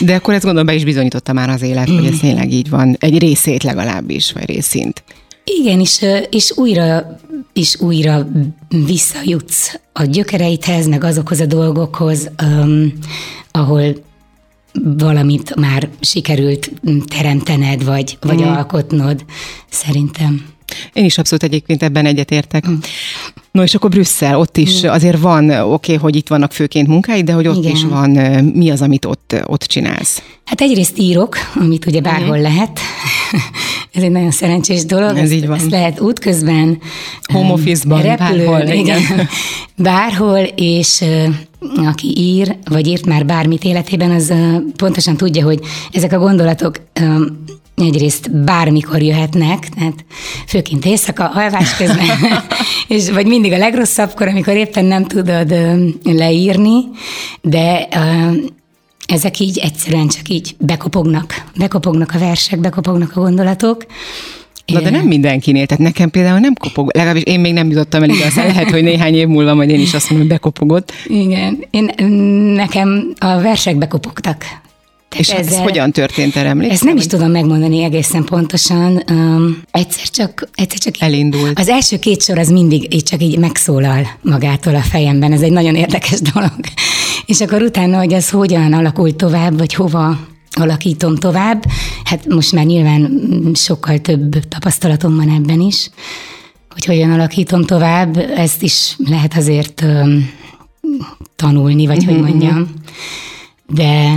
De 0.00 0.14
akkor 0.14 0.34
ezt 0.34 0.42
gondolom 0.44 0.66
be 0.66 0.74
is 0.74 0.84
bizonyította 0.84 1.32
már 1.32 1.48
az 1.50 1.62
élet, 1.62 1.88
uh-huh. 1.88 2.04
hogy 2.04 2.12
ez 2.12 2.18
tényleg 2.18 2.52
így 2.52 2.68
van. 2.68 2.96
Egy 3.00 3.18
részét 3.18 3.62
legalábbis, 3.62 4.32
vagy 4.32 4.44
részint. 4.44 5.02
Igen, 5.60 5.80
és, 5.80 6.04
és 6.30 6.52
újra 6.56 7.18
és 7.52 7.80
újra 7.80 8.28
visszajutsz 8.68 9.80
a 9.92 10.04
gyökereidhez, 10.04 10.86
meg 10.86 11.04
azokhoz 11.04 11.40
a 11.40 11.46
dolgokhoz, 11.46 12.30
um, 12.42 12.92
ahol 13.50 13.94
valamit 14.82 15.54
már 15.54 15.88
sikerült 16.00 16.72
teremtened, 17.06 17.84
vagy, 17.84 18.18
vagy 18.20 18.40
mm. 18.40 18.46
alkotnod, 18.46 19.24
szerintem. 19.70 20.44
Én 20.92 21.04
is 21.04 21.18
abszolút 21.18 21.44
egyébként 21.44 21.82
ebben 21.82 22.06
egyetértek. 22.06 22.68
Mm. 22.68 22.74
No, 23.50 23.62
és 23.62 23.74
akkor 23.74 23.90
Brüsszel, 23.90 24.38
ott 24.38 24.56
is 24.56 24.82
mm. 24.82 24.88
azért 24.88 25.18
van, 25.20 25.50
oké, 25.50 25.62
okay, 25.62 25.96
hogy 25.96 26.16
itt 26.16 26.28
vannak 26.28 26.52
főként 26.52 26.86
munkáid, 26.86 27.24
de 27.24 27.32
hogy 27.32 27.46
ott 27.46 27.64
Igen. 27.64 27.72
is 27.72 27.84
van, 27.84 28.10
mi 28.54 28.70
az, 28.70 28.82
amit 28.82 29.04
ott, 29.04 29.34
ott 29.46 29.62
csinálsz? 29.62 30.22
Hát 30.44 30.60
egyrészt 30.60 30.98
írok, 30.98 31.36
amit 31.54 31.86
ugye 31.86 32.00
bárhol 32.00 32.38
mm. 32.38 32.42
lehet. 32.42 32.80
Ez 33.94 34.02
egy 34.02 34.10
nagyon 34.10 34.30
szerencsés 34.30 34.84
dolog. 34.84 35.16
Ez 35.16 35.22
ezt, 35.22 35.32
így 35.32 35.46
van. 35.46 35.56
Ezt 35.56 35.70
lehet 35.70 36.00
útközben, 36.00 36.78
home 37.32 37.52
office-ban, 37.52 38.02
repülő, 38.02 38.44
bárhol, 38.44 38.74
igen. 38.74 39.00
bárhol, 39.76 40.40
és 40.54 41.04
aki 41.76 42.14
ír, 42.16 42.56
vagy 42.70 42.86
írt 42.86 43.06
már 43.06 43.26
bármit 43.26 43.64
életében, 43.64 44.10
az 44.10 44.32
pontosan 44.76 45.16
tudja, 45.16 45.44
hogy 45.44 45.60
ezek 45.92 46.12
a 46.12 46.18
gondolatok 46.18 46.80
egyrészt 47.76 48.44
bármikor 48.44 49.02
jöhetnek, 49.02 49.68
tehát 49.68 50.04
főként 50.46 50.84
éjszaka, 50.84 51.28
alvás 51.28 51.76
közben, 51.76 52.06
és 52.88 53.10
vagy 53.10 53.26
mindig 53.26 53.52
a 53.52 53.58
legrosszabbkor, 53.58 54.28
amikor 54.28 54.54
éppen 54.54 54.84
nem 54.84 55.04
tudod 55.04 55.54
leírni, 56.02 56.80
de 57.42 57.88
ezek 59.08 59.38
így 59.38 59.58
egyszerűen 59.58 60.08
csak 60.08 60.28
így 60.28 60.56
bekopognak. 60.58 61.44
Bekopognak 61.56 62.14
a 62.14 62.18
versek, 62.18 62.60
bekopognak 62.60 63.16
a 63.16 63.20
gondolatok. 63.20 63.86
Na 64.66 64.80
de 64.80 64.90
nem 64.90 65.06
mindenkinél, 65.06 65.66
tehát 65.66 65.82
nekem 65.82 66.10
például 66.10 66.38
nem 66.38 66.54
kopog, 66.54 66.90
legalábbis 66.94 67.22
én 67.22 67.40
még 67.40 67.52
nem 67.52 67.70
jutottam 67.70 68.02
el 68.02 68.08
ide, 68.08 68.26
aztán 68.26 68.46
lehet, 68.54 68.70
hogy 68.70 68.82
néhány 68.82 69.14
év 69.14 69.26
múlva 69.26 69.54
majd 69.54 69.70
én 69.70 69.80
is 69.80 69.94
azt 69.94 70.10
mondom, 70.10 70.28
hogy 70.28 70.36
bekopogott. 70.36 70.92
Igen, 71.06 71.64
én, 71.70 71.94
nekem 72.54 73.12
a 73.18 73.40
versek 73.40 73.76
bekopogtak. 73.76 74.44
Tehát 75.08 75.24
és 75.24 75.30
ezzel, 75.30 75.58
ez 75.58 75.62
hogyan 75.62 75.92
történt 75.92 76.36
erre 76.36 76.48
emlékszem? 76.48 76.74
Ezt 76.74 76.84
nem 76.84 76.96
is 76.96 77.06
tudom 77.06 77.30
megmondani 77.30 77.82
egészen 77.82 78.24
pontosan. 78.24 79.02
Um, 79.10 79.62
egyszer, 79.70 80.08
csak, 80.08 80.48
egyszer 80.54 80.78
csak... 80.78 80.94
Elindult. 80.98 81.58
Az 81.58 81.68
első 81.68 81.98
két 81.98 82.22
sor 82.22 82.38
az 82.38 82.48
mindig 82.48 82.94
így 82.94 83.02
csak 83.02 83.22
így 83.22 83.38
megszólal 83.38 84.06
magától 84.22 84.74
a 84.74 84.80
fejemben. 84.80 85.32
Ez 85.32 85.40
egy 85.40 85.52
nagyon 85.52 85.74
érdekes 85.74 86.20
dolog. 86.32 86.52
És 87.26 87.40
akkor 87.40 87.62
utána, 87.62 87.98
hogy 87.98 88.12
ez 88.12 88.30
hogyan 88.30 88.72
alakult 88.72 89.16
tovább, 89.16 89.58
vagy 89.58 89.74
hova 89.74 90.18
alakítom 90.50 91.16
tovább, 91.16 91.64
hát 92.04 92.26
most 92.28 92.52
már 92.52 92.64
nyilván 92.64 93.20
sokkal 93.54 93.98
több 93.98 94.48
tapasztalatom 94.48 95.16
van 95.16 95.30
ebben 95.30 95.60
is, 95.60 95.90
hogy 96.70 96.84
hogyan 96.84 97.10
alakítom 97.10 97.64
tovább, 97.64 98.16
ezt 98.16 98.62
is 98.62 98.96
lehet 98.98 99.36
azért 99.36 99.82
um, 99.82 100.30
tanulni, 101.36 101.86
vagy 101.86 102.04
hogy 102.04 102.14
mhm, 102.14 102.24
mondjam. 102.24 102.68
De 103.72 104.16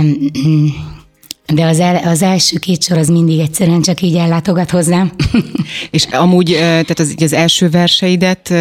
de 1.54 1.64
az, 1.64 1.80
el, 1.80 1.96
az 1.96 2.22
első 2.22 2.58
két 2.58 2.82
sor 2.82 2.98
az 2.98 3.08
mindig 3.08 3.38
egyszerűen 3.38 3.82
csak 3.82 4.00
így 4.00 4.14
ellátogat 4.14 4.70
hozzám. 4.70 5.10
És 5.90 6.04
amúgy, 6.04 6.50
tehát 6.58 6.98
az, 6.98 7.14
az 7.18 7.32
első 7.32 7.68
verseidet, 7.70 8.54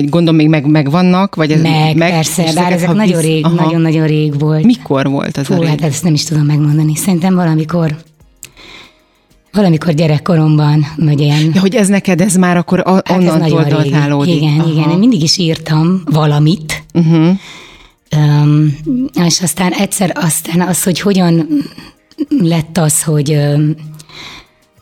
gondolom 0.00 0.34
még 0.34 0.48
meg, 0.48 0.66
megvannak? 0.66 1.34
Vagy 1.34 1.50
ez, 1.50 1.62
meg, 1.62 1.96
meg, 1.96 2.10
persze, 2.10 2.52
bár 2.54 2.72
ezek 2.72 2.92
nagyon 2.92 3.16
visz... 3.16 3.26
rég, 3.26 3.46
nagyon-nagyon 3.56 4.06
rég 4.06 4.38
volt. 4.38 4.64
Mikor 4.64 5.08
volt 5.08 5.36
az 5.36 5.46
Fú, 5.46 5.54
a 5.54 5.58
rég? 5.58 5.68
hát 5.68 5.82
ezt 5.82 6.04
nem 6.04 6.14
is 6.14 6.24
tudom 6.24 6.44
megmondani. 6.44 6.96
Szerintem 6.96 7.34
valamikor 7.34 7.96
Valamikor 9.52 9.92
gyerekkoromban, 9.92 10.86
vagy 10.96 11.20
ilyen... 11.20 11.50
Ja, 11.54 11.60
hogy 11.60 11.74
ez 11.74 11.88
neked, 11.88 12.20
ez 12.20 12.34
már 12.34 12.56
akkor 12.56 12.82
a, 12.84 12.92
hát 12.92 13.10
onnantól 13.10 13.62
datálódik. 13.62 14.34
Igen, 14.34 14.60
Aha. 14.60 14.70
igen, 14.70 14.90
én 14.90 14.98
mindig 14.98 15.22
is 15.22 15.38
írtam 15.38 16.02
valamit, 16.04 16.84
uh-huh. 16.94 17.36
És 19.26 19.40
aztán 19.40 19.72
egyszer 19.72 20.12
aztán 20.14 20.60
az, 20.60 20.82
hogy 20.82 21.00
hogyan 21.00 21.48
lett 22.28 22.78
az, 22.78 23.02
hogy 23.02 23.38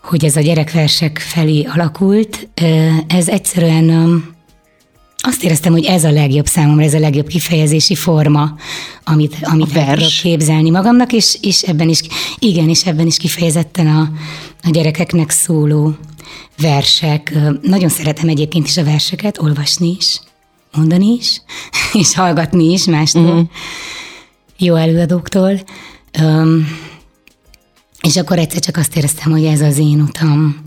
hogy 0.03 0.25
ez 0.25 0.37
a 0.37 0.41
gyerekversek 0.41 1.19
felé 1.19 1.65
alakult, 1.65 2.49
ez 3.07 3.29
egyszerűen 3.29 4.25
azt 5.25 5.45
éreztem, 5.45 5.73
hogy 5.73 5.85
ez 5.85 6.05
a 6.05 6.11
legjobb 6.11 6.47
számomra, 6.47 6.85
ez 6.85 6.95
a 6.95 6.99
legjobb 6.99 7.27
kifejezési 7.27 7.95
forma, 7.95 8.57
amit, 9.05 9.37
amit 9.41 9.77
el 9.77 9.95
tudok 9.95 10.11
képzelni 10.23 10.71
magamnak, 10.71 11.12
és, 11.12 11.39
és 11.41 11.62
ebben 11.62 11.89
is, 11.89 12.01
igen, 12.39 12.69
és 12.69 12.87
ebben 12.87 13.07
is 13.07 13.17
kifejezetten 13.17 13.87
a, 13.87 14.11
a 14.62 14.71
gyerekeknek 14.71 15.31
szóló 15.31 15.97
versek. 16.59 17.35
Nagyon 17.62 17.89
szeretem 17.89 18.29
egyébként 18.29 18.67
is 18.67 18.77
a 18.77 18.85
verseket, 18.85 19.39
olvasni 19.39 19.95
is, 19.99 20.21
mondani 20.76 21.17
is, 21.19 21.43
és 22.02 22.14
hallgatni 22.14 22.73
is 22.73 22.85
mástól, 22.85 23.25
uh-huh. 23.25 23.49
jó 24.59 24.75
előadóktól. 24.75 25.61
Um, 26.23 26.67
és 28.02 28.17
akkor 28.17 28.38
egyszer 28.38 28.61
csak 28.61 28.76
azt 28.76 28.97
éreztem, 28.97 29.31
hogy 29.31 29.45
ez 29.45 29.61
az 29.61 29.79
én 29.79 30.00
utam. 30.00 30.62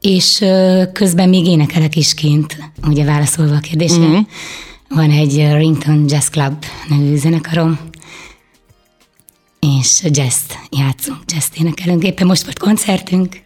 És 0.00 0.44
közben 0.92 1.28
még 1.28 1.46
énekelek 1.46 1.96
is 1.96 2.14
kint, 2.14 2.56
ugye 2.86 3.04
válaszolva 3.04 3.54
a 3.54 3.60
kérdésre. 3.60 4.06
Mm-hmm. 4.06 4.20
Van 4.88 5.10
egy 5.10 5.52
Rington 5.52 6.04
Jazz 6.08 6.28
Club 6.28 6.64
nevű 6.88 7.16
zenekarom, 7.16 7.78
és 9.60 10.02
jazz 10.04 10.40
játszunk, 10.70 11.18
jazz 11.26 11.46
énekelünk. 11.54 12.02
Éppen 12.02 12.26
most 12.26 12.44
volt 12.44 12.58
koncertünk, 12.58 13.40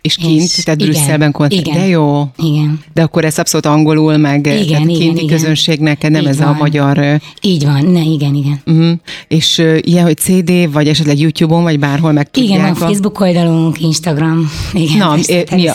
és 0.00 0.16
kint, 0.16 0.42
és 0.56 0.64
tehát 0.64 0.80
igen, 0.80 0.92
Brüsszelben 0.92 1.32
koncert. 1.32 1.66
Igen, 1.66 1.78
de 1.78 1.86
jó. 1.86 2.24
Igen. 2.36 2.80
De 2.94 3.02
akkor 3.02 3.24
ez 3.24 3.38
abszolút 3.38 3.66
angolul, 3.66 4.16
meg 4.16 4.46
igen, 4.46 4.66
tehát 4.66 4.86
kinti 4.86 5.22
igen. 5.22 5.26
közönségnek 5.26 6.08
nem 6.08 6.20
Így 6.20 6.26
ez 6.26 6.38
van. 6.38 6.48
a 6.48 6.56
magyar... 6.58 7.20
Így 7.40 7.64
van, 7.64 7.84
ne, 7.84 8.02
igen, 8.02 8.34
igen. 8.34 8.60
Uh-huh. 8.66 8.98
És 9.28 9.58
uh, 9.58 9.78
ilyen, 9.80 10.04
hogy 10.04 10.18
CD, 10.18 10.72
vagy 10.72 10.88
esetleg 10.88 11.18
YouTube-on, 11.18 11.62
vagy 11.62 11.78
bárhol 11.78 12.12
meg 12.12 12.30
tudják? 12.30 12.58
Igen, 12.58 12.72
van 12.72 12.82
a... 12.82 12.86
Facebook 12.86 13.20
oldalunk, 13.20 13.80
Instagram. 13.80 14.50
Igen, 14.72 14.96
Na, 14.96 15.16
mi 15.54 15.66
a, 15.66 15.74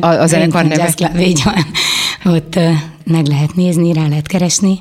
a, 0.00 0.06
a 0.06 0.26
zenekar 0.26 0.64
neve? 0.64 0.94
Így 1.20 1.42
van. 1.44 1.64
Ott 2.34 2.58
meg 3.10 3.26
lehet 3.26 3.54
nézni, 3.54 3.92
rá 3.92 4.08
lehet 4.08 4.26
keresni, 4.26 4.80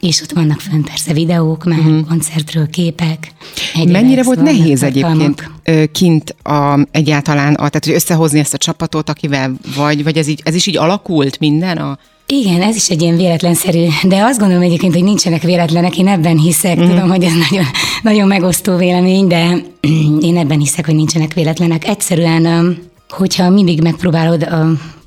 és 0.00 0.22
ott 0.22 0.32
vannak 0.32 0.60
fönn 0.60 0.82
persze 0.82 1.12
videók, 1.12 1.64
már 1.64 1.78
uh-huh. 1.78 2.06
koncertről 2.08 2.68
képek. 2.68 3.32
Mennyire 3.86 4.22
volt 4.22 4.42
nehéz 4.42 4.82
egyébként 4.82 5.50
kint 5.92 6.36
a, 6.42 6.86
egyáltalán, 6.90 7.54
a, 7.54 7.56
tehát 7.56 7.84
hogy 7.84 7.94
összehozni 7.94 8.38
ezt 8.38 8.54
a 8.54 8.58
csapatot, 8.58 9.08
akivel 9.08 9.52
vagy, 9.76 10.02
vagy 10.02 10.16
ez, 10.16 10.26
így, 10.26 10.40
ez 10.44 10.54
is 10.54 10.66
így 10.66 10.76
alakult 10.76 11.38
minden 11.38 11.76
a 11.76 11.98
igen, 12.26 12.62
ez 12.62 12.76
is 12.76 12.90
egy 12.90 13.02
ilyen 13.02 13.16
véletlenszerű, 13.16 13.86
de 14.02 14.22
azt 14.22 14.38
gondolom 14.38 14.62
egyébként, 14.62 14.92
hogy 14.92 15.02
nincsenek 15.02 15.42
véletlenek, 15.42 15.98
én 15.98 16.08
ebben 16.08 16.38
hiszek, 16.38 16.78
mm. 16.80 16.88
tudom, 16.88 17.08
hogy 17.08 17.22
ez 17.22 17.32
nagyon, 17.50 17.64
nagyon 18.02 18.28
megosztó 18.28 18.76
vélemény, 18.76 19.26
de 19.26 19.56
én 20.20 20.36
ebben 20.36 20.58
hiszek, 20.58 20.86
hogy 20.86 20.94
nincsenek 20.94 21.32
véletlenek. 21.32 21.88
Egyszerűen, 21.88 22.76
hogyha 23.08 23.50
mindig 23.50 23.82
megpróbálod 23.82 24.48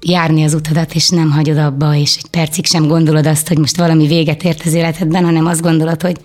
járni 0.09 0.43
az 0.43 0.53
utadat, 0.53 0.95
és 0.95 1.09
nem 1.09 1.31
hagyod 1.31 1.57
abba, 1.57 1.95
és 1.95 2.15
egy 2.17 2.29
percig 2.29 2.65
sem 2.65 2.87
gondolod 2.87 3.25
azt, 3.25 3.47
hogy 3.47 3.57
most 3.57 3.77
valami 3.77 4.07
véget 4.07 4.43
ért 4.43 4.61
az 4.65 4.73
életedben, 4.73 5.23
hanem 5.23 5.45
azt 5.45 5.61
gondolod, 5.61 6.01
hogy 6.01 6.17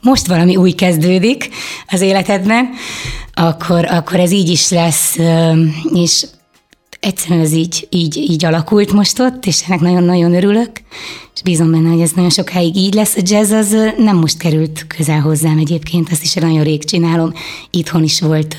most 0.00 0.26
valami 0.26 0.56
új 0.56 0.70
kezdődik 0.70 1.48
az 1.86 2.00
életedben, 2.00 2.68
akkor, 3.34 3.84
akkor 3.84 4.20
ez 4.20 4.30
így 4.30 4.48
is 4.48 4.70
lesz, 4.70 5.16
és 5.94 6.26
egyszerűen 7.00 7.40
ez 7.40 7.52
így, 7.52 7.86
így, 7.90 8.16
így 8.16 8.44
alakult 8.44 8.92
most 8.92 9.20
ott, 9.20 9.46
és 9.46 9.62
ennek 9.68 9.80
nagyon-nagyon 9.80 10.34
örülök, 10.34 10.70
és 11.34 11.42
bízom 11.42 11.70
benne, 11.70 11.88
hogy 11.88 12.00
ez 12.00 12.12
nagyon 12.14 12.30
sokáig 12.30 12.76
így 12.76 12.94
lesz. 12.94 13.16
A 13.16 13.20
jazz 13.24 13.50
az 13.50 13.76
nem 13.98 14.16
most 14.16 14.38
került 14.38 14.86
közel 14.86 15.20
hozzám 15.20 15.58
egyébként, 15.58 16.10
azt 16.10 16.22
is 16.22 16.34
nagyon 16.34 16.62
rég 16.62 16.84
csinálom. 16.84 17.32
Itthon 17.70 18.02
is 18.02 18.20
volt, 18.20 18.56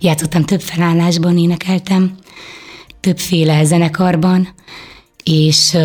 játszottam 0.00 0.44
több 0.44 0.60
felállásban, 0.60 1.38
énekeltem, 1.38 2.14
többféle 3.00 3.64
zenekarban, 3.64 4.48
és 5.24 5.76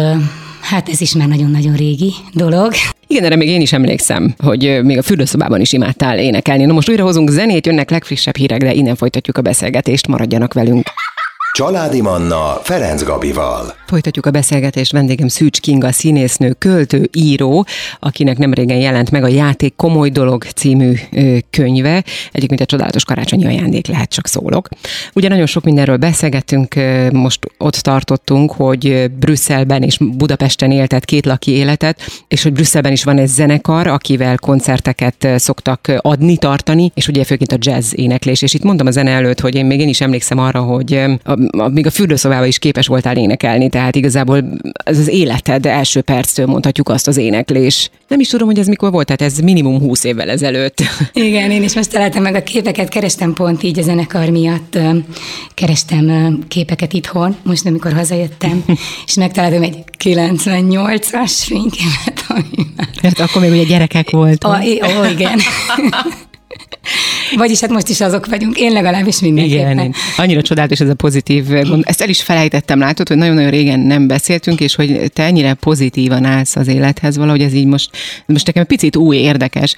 hát 0.62 0.89
ez 0.89 1.01
is 1.01 1.13
már 1.13 1.27
nagyon-nagyon 1.27 1.75
régi 1.75 2.13
dolog. 2.34 2.74
Igen, 3.07 3.24
erre 3.24 3.36
még 3.36 3.48
én 3.48 3.62
is 3.62 3.74
emlékszem, 3.74 4.36
hogy 4.38 4.79
még 4.84 4.98
a 4.98 5.01
fürdőszobában 5.01 5.62
is 5.62 5.74
imádtál 5.74 6.19
énekelni. 6.19 6.65
Na 6.65 6.74
most 6.74 6.89
újra 6.89 7.03
hozunk 7.03 7.29
zenét, 7.29 7.65
jönnek 7.65 7.89
legfrissebb 7.89 8.36
hírek, 8.36 8.60
de 8.60 8.74
innen 8.74 8.95
folytatjuk 8.95 9.38
a 9.38 9.41
beszélgetést, 9.41 10.07
maradjanak 10.07 10.53
velünk. 10.53 10.88
Családi 11.56 12.02
Manna 12.02 12.60
Ferenc 12.64 13.04
Gabival. 13.04 13.74
Folytatjuk 13.88 14.26
a 14.26 14.32
beszélgetést. 14.32 14.92
Vendégem 14.92 15.28
Szűcs 15.28 15.60
Kinga, 15.60 15.92
színésznő, 15.92 16.52
költő, 16.52 17.10
író, 17.14 17.66
akinek 18.00 18.38
nem 18.38 18.54
régen 18.54 18.78
jelent 18.78 19.12
meg 19.12 19.24
a 19.24 19.28
Játék 19.28 19.76
Komoly 19.76 20.10
Dolog 20.10 20.44
című 20.44 20.94
könyve. 21.50 22.04
Egyébként 22.32 22.62
egy 22.62 22.68
csodálatos 22.68 23.04
karácsonyi 23.04 23.46
ajándék 23.46 23.88
lehet, 23.88 24.10
csak 24.10 24.28
szólok. 24.28 24.68
Ugye 25.14 25.30
nagyon 25.30 25.46
sok 25.46 25.64
mindenről 25.64 25.98
beszélgettünk, 25.98 26.76
most 27.12 27.40
ott 27.58 27.76
tartottunk, 27.76 28.52
hogy 28.52 29.12
Brüsszelben 29.20 29.84
és 29.84 29.98
Budapesten 29.98 30.72
éltet 30.72 31.06
két 31.06 31.26
laki 31.26 31.52
életet, 31.52 32.02
és 32.28 32.44
hogy 32.44 32.54
Brüsszelben 32.54 32.92
is 32.92 33.04
van 33.04 33.18
egy 33.18 33.28
zenekar, 33.28 33.88
akivel 33.88 34.38
koncerteket 34.38 35.28
szoktak 35.36 35.92
adni, 35.98 36.38
tartani, 36.38 36.92
és 36.96 37.08
ugye 37.08 37.24
főként 37.24 37.52
a 37.52 37.58
jazz 37.60 37.92
éneklés. 37.96 38.42
És 38.42 38.54
itt 38.54 38.64
mondtam 38.64 38.88
a 38.88 38.92
zene 38.92 39.12
előtt, 39.12 39.40
hogy 39.40 39.56
én 39.56 39.66
még 39.66 39.80
én 39.80 39.90
is 39.90 40.02
emlékszem 40.02 40.38
arra, 40.38 40.62
hogy 40.62 41.04
még 41.72 41.86
a 41.86 41.90
fürdőszobában 41.90 42.48
is 42.48 42.60
képes 42.60 42.88
voltál 42.88 43.18
énekelni, 43.18 43.70
tehát 43.70 43.96
igazából 43.96 44.44
ez 44.74 45.00
az 45.00 45.08
életed 45.08 45.66
első 45.66 46.02
perctől 46.02 46.46
mondhatjuk 46.46 46.90
azt 46.90 47.08
az 47.08 47.18
éneklés. 47.18 47.90
Nem 48.08 48.20
is 48.20 48.28
tudom, 48.28 48.48
hogy 48.48 48.60
ez 48.60 48.68
mikor 48.68 48.92
volt, 48.92 49.06
tehát 49.06 49.22
ez 49.22 49.40
minimum 49.40 49.80
20 49.80 50.04
évvel 50.04 50.30
ezelőtt. 50.30 50.84
Igen, 51.14 51.52
én 51.52 51.64
is 51.64 51.75
most 51.75 51.92
találtam 51.92 52.22
meg 52.22 52.36
a 52.36 52.44
képeket, 52.44 52.90
kerestem 52.90 53.34
pont 53.34 53.64
így 53.64 53.80
a 53.80 53.82
zenekar 53.82 54.30
miatt, 54.30 54.78
kerestem 55.54 56.40
képeket 56.48 56.94
itthon, 56.94 57.36
most 57.44 57.66
amikor 57.66 57.94
hazajöttem, 57.94 58.64
és 59.08 59.14
megtaláltam 59.14 59.64
egy 59.64 59.78
98-as 60.04 61.34
fényképet, 61.36 62.24
ami 62.28 62.68
már... 62.75 62.88
Hát 63.02 63.20
akkor 63.20 63.42
még 63.42 63.52
ugye 63.52 63.64
gyerekek 63.64 64.10
voltunk. 64.10 64.56
Ó, 65.00 65.04
igen. 65.12 65.40
Vagyis 67.36 67.60
hát 67.60 67.70
most 67.70 67.89
is 67.89 68.01
azok 68.01 68.25
vagyunk, 68.25 68.58
én 68.58 68.72
legalábbis 68.72 69.20
mindenképpen. 69.20 69.72
Igen, 69.72 69.86
én 69.86 69.94
annyira 70.18 70.42
csodálatos 70.42 70.80
ez 70.80 70.89
a 70.89 70.94
pozitív 70.94 71.48
gond. 71.48 71.84
Ezt 71.88 72.01
el 72.01 72.10
is 72.10 72.22
felejtettem, 72.22 72.80
látod, 72.80 73.08
hogy 73.08 73.18
nagyon-nagyon 73.18 73.50
régen 73.50 73.80
nem 73.80 74.08
beszéltünk, 74.08 74.60
és 74.60 74.75
hogy 74.75 75.12
te 75.13 75.24
ennyire 75.24 75.54
pozitívan 75.54 76.24
állsz 76.24 76.56
az 76.56 76.68
élethez, 76.68 77.18
valahogy 77.18 77.42
ez 77.42 77.54
így 77.54 77.65
most, 77.65 77.89
most 78.25 78.46
nekem 78.46 78.65
picit 78.65 78.96
új, 78.96 79.18
érdekes. 79.18 79.75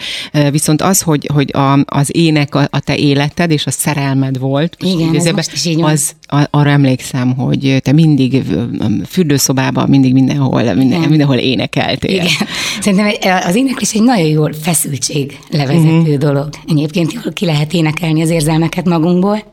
Viszont 0.51 0.81
az, 0.81 1.01
hogy, 1.01 1.29
hogy 1.33 1.49
a, 1.53 1.79
az 1.85 2.15
ének 2.15 2.55
a, 2.55 2.67
a 2.71 2.79
te 2.79 2.95
életed 2.95 3.51
és 3.51 3.65
a 3.65 3.71
szerelmed 3.71 4.39
volt. 4.39 4.77
Igen, 4.79 5.15
ez 5.15 5.25
most 5.25 5.53
is 5.53 5.65
így 5.65 5.81
az, 5.81 6.15
arra 6.49 6.69
emlékszem, 6.69 7.35
hogy 7.35 7.77
te 7.83 7.91
mindig 7.91 8.43
fürdőszobában, 9.09 9.89
mindig 9.89 10.13
mindenhol, 10.13 10.73
minden, 10.73 10.99
mindenhol 10.99 11.37
énekeltél. 11.37 12.11
Igen. 12.11 12.27
Szerintem 12.81 13.11
az 13.45 13.55
éneklés 13.55 13.93
egy 13.93 14.03
nagyon 14.03 14.27
jól 14.27 14.53
feszültség 14.61 15.37
levezető 15.49 15.87
uh-huh. 15.87 16.15
dolog. 16.15 16.49
Egyébként 16.67 16.96
jól 17.01 17.33
ki 17.33 17.45
lehet 17.45 17.73
énekelni 17.73 18.21
az 18.21 18.29
érzelmeket 18.29 18.85
magunkból. 18.85 19.43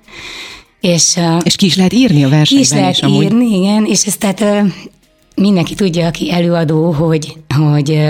És, 0.81 1.19
és 1.43 1.57
ki 1.57 1.67
is 1.67 1.77
lehet 1.77 1.93
írni 1.93 2.25
a 2.25 2.29
versenyben 2.29 2.47
Ki 2.47 2.61
is 2.61 2.71
lehet 2.71 2.95
is, 2.95 3.03
amúgy. 3.03 3.23
írni, 3.25 3.57
igen, 3.57 3.85
és 3.85 4.05
ezt 4.05 4.19
tehát 4.19 4.65
mindenki 5.37 5.75
tudja, 5.75 6.07
aki 6.07 6.33
előadó, 6.33 6.91
hogy, 6.91 7.37
hogy 7.57 8.01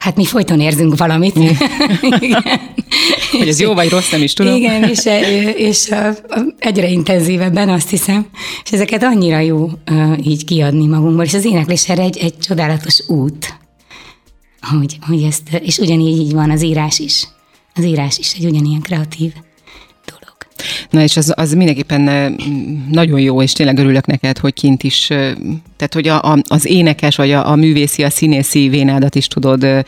Hát 0.00 0.16
mi 0.16 0.24
folyton 0.24 0.60
érzünk 0.60 0.96
valamit. 0.96 1.36
Igen. 2.20 2.42
Hogy 3.30 3.48
ez 3.48 3.60
jó 3.60 3.74
vagy 3.74 3.88
rossz, 3.88 4.10
nem 4.10 4.22
is 4.22 4.32
tudom. 4.32 4.54
Igen, 4.54 4.84
és, 4.84 5.08
és 5.56 5.94
egyre 6.58 6.88
intenzívebben 6.88 7.68
azt 7.68 7.90
hiszem, 7.90 8.26
és 8.64 8.70
ezeket 8.72 9.02
annyira 9.02 9.38
jó 9.38 9.70
így 10.22 10.44
kiadni 10.44 10.86
magunkból, 10.86 11.24
és 11.24 11.34
az 11.34 11.44
éneklés 11.44 11.88
erre 11.88 12.02
egy, 12.02 12.18
egy 12.18 12.38
csodálatos 12.38 13.02
út, 13.08 13.58
hogy, 14.60 14.98
hogy 15.06 15.22
ezt, 15.22 15.42
és 15.62 15.78
ugyanígy 15.78 16.18
így 16.20 16.32
van 16.32 16.50
az 16.50 16.62
írás 16.62 16.98
is. 16.98 17.28
Az 17.80 17.86
írás 17.86 18.18
is 18.18 18.32
egy 18.32 18.44
ugyanilyen 18.44 18.80
kreatív 18.80 19.32
dolog. 20.06 20.36
Na 20.90 21.02
és 21.02 21.16
az, 21.16 21.32
az 21.36 21.54
mindenképpen 21.54 22.34
nagyon 22.90 23.20
jó, 23.20 23.42
és 23.42 23.52
tényleg 23.52 23.78
örülök 23.78 24.06
neked, 24.06 24.38
hogy 24.38 24.52
kint 24.52 24.82
is 24.82 25.10
Tehát, 25.80 25.94
hogy 25.94 26.08
a, 26.08 26.32
a, 26.32 26.42
az 26.48 26.66
énekes, 26.66 27.16
vagy 27.16 27.32
a, 27.32 27.50
a 27.50 27.56
művészi, 27.56 28.02
a 28.02 28.10
színészi 28.10 28.68
vénádat 28.68 29.14
is 29.14 29.26
tudod 29.26 29.62
ö, 29.62 29.78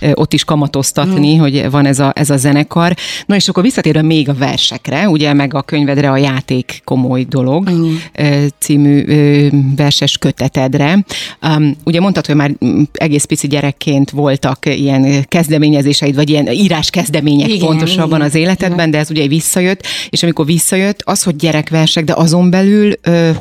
ö, 0.00 0.10
ott 0.14 0.32
is 0.32 0.44
kamatoztatni, 0.44 1.34
mm. 1.34 1.38
hogy 1.38 1.70
van 1.70 1.86
ez 1.86 1.98
a, 1.98 2.12
ez 2.14 2.30
a 2.30 2.36
zenekar. 2.36 2.96
Na 3.26 3.34
és 3.34 3.48
akkor 3.48 3.62
visszatérve 3.62 4.02
még 4.02 4.28
a 4.28 4.34
versekre, 4.34 5.08
ugye, 5.08 5.32
meg 5.32 5.54
a 5.54 5.62
könyvedre 5.62 6.10
a 6.10 6.16
játék 6.16 6.80
komoly 6.84 7.24
dolog 7.24 7.70
mm. 7.70 7.94
ö, 8.14 8.44
című 8.58 9.04
ö, 9.06 9.46
verses 9.76 10.18
kötetedre. 10.18 11.04
Um, 11.42 11.76
ugye 11.84 12.00
mondtad, 12.00 12.26
hogy 12.26 12.34
már 12.34 12.52
egész 12.92 13.24
pici 13.24 13.46
gyerekként 13.46 14.10
voltak 14.10 14.66
ilyen 14.66 15.24
kezdeményezéseid, 15.28 16.14
vagy 16.14 16.30
ilyen 16.30 16.52
írás 16.52 16.90
kezdemények 16.90 17.48
igen, 17.48 17.66
pontosabban 17.66 18.18
igen, 18.18 18.20
az 18.20 18.34
életedben, 18.34 18.78
igen. 18.78 18.90
de 18.90 18.98
ez 18.98 19.10
ugye 19.10 19.26
visszajött, 19.26 19.86
és 20.08 20.22
amikor 20.22 20.46
visszajött, 20.46 21.02
az, 21.04 21.22
hogy 21.22 21.36
gyerekversek, 21.36 22.04
de 22.04 22.12
azon 22.16 22.50
belül, 22.50 22.92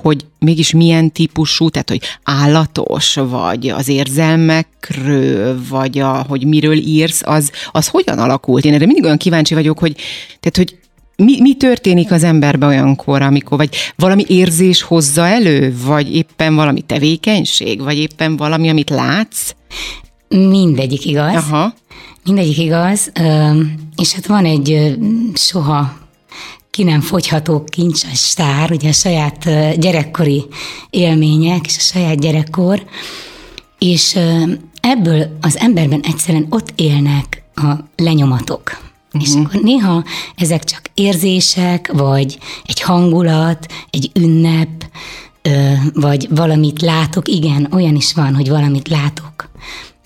hogy 0.01 0.25
mégis 0.45 0.71
milyen 0.71 1.11
típusú, 1.11 1.69
tehát 1.69 1.89
hogy 1.97 2.07
állatos, 2.23 3.15
vagy 3.15 3.67
az 3.67 3.87
érzelmekről, 3.87 5.59
vagy 5.69 5.99
a, 5.99 6.25
hogy 6.27 6.45
miről 6.45 6.77
írsz, 6.77 7.21
az, 7.25 7.51
az 7.71 7.87
hogyan 7.87 8.19
alakult? 8.19 8.65
Én 8.65 8.73
erre 8.73 8.85
mindig 8.85 9.03
olyan 9.03 9.17
kíváncsi 9.17 9.53
vagyok, 9.53 9.79
hogy, 9.79 9.95
tehát, 10.39 10.57
hogy 10.57 10.77
mi, 11.17 11.41
mi 11.41 11.55
történik 11.55 12.11
az 12.11 12.23
emberben 12.23 12.69
olyankor, 12.69 13.21
amikor, 13.21 13.57
vagy 13.57 13.75
valami 13.95 14.25
érzés 14.27 14.81
hozza 14.81 15.27
elő, 15.27 15.75
vagy 15.85 16.15
éppen 16.15 16.55
valami 16.55 16.81
tevékenység, 16.81 17.81
vagy 17.81 17.97
éppen 17.97 18.37
valami, 18.37 18.69
amit 18.69 18.89
látsz? 18.89 19.51
Mindegyik 20.27 21.05
igaz. 21.05 21.35
Aha. 21.35 21.73
Mindegyik 22.25 22.57
igaz, 22.57 23.11
és 23.95 24.13
hát 24.13 24.25
van 24.25 24.45
egy 24.45 24.97
soha 25.33 26.04
ki 26.75 26.83
nem 26.83 27.01
fogyható 27.01 27.63
kincses 27.63 28.17
sztár, 28.17 28.71
ugye 28.71 28.89
a 28.89 28.93
saját 28.93 29.43
gyerekkori 29.79 30.45
élmények 30.89 31.65
és 31.65 31.77
a 31.77 31.81
saját 31.81 32.19
gyerekkor, 32.19 32.85
és 33.79 34.19
ebből 34.81 35.37
az 35.41 35.57
emberben 35.57 36.01
egyszerűen 36.01 36.47
ott 36.49 36.73
élnek 36.75 37.43
a 37.55 37.73
lenyomatok. 37.95 38.61
Uh-huh. 39.13 39.21
És 39.21 39.35
akkor 39.35 39.61
néha 39.61 40.03
ezek 40.35 40.63
csak 40.63 40.81
érzések, 40.93 41.91
vagy 41.93 42.37
egy 42.65 42.81
hangulat, 42.81 43.65
egy 43.89 44.11
ünnep, 44.13 44.85
vagy 45.93 46.27
valamit 46.29 46.81
látok. 46.81 47.27
Igen, 47.27 47.67
olyan 47.71 47.95
is 47.95 48.13
van, 48.13 48.35
hogy 48.35 48.49
valamit 48.49 48.87
látok 48.87 49.49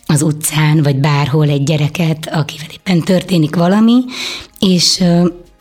az 0.06 0.22
utcán, 0.22 0.84
vagy 0.84 0.96
bárhol 0.96 1.50
egy 1.50 1.64
gyereket, 1.64 2.30
akivel 2.32 2.68
éppen 2.72 3.02
történik 3.02 3.56
valami, 3.56 4.04
és 4.60 5.04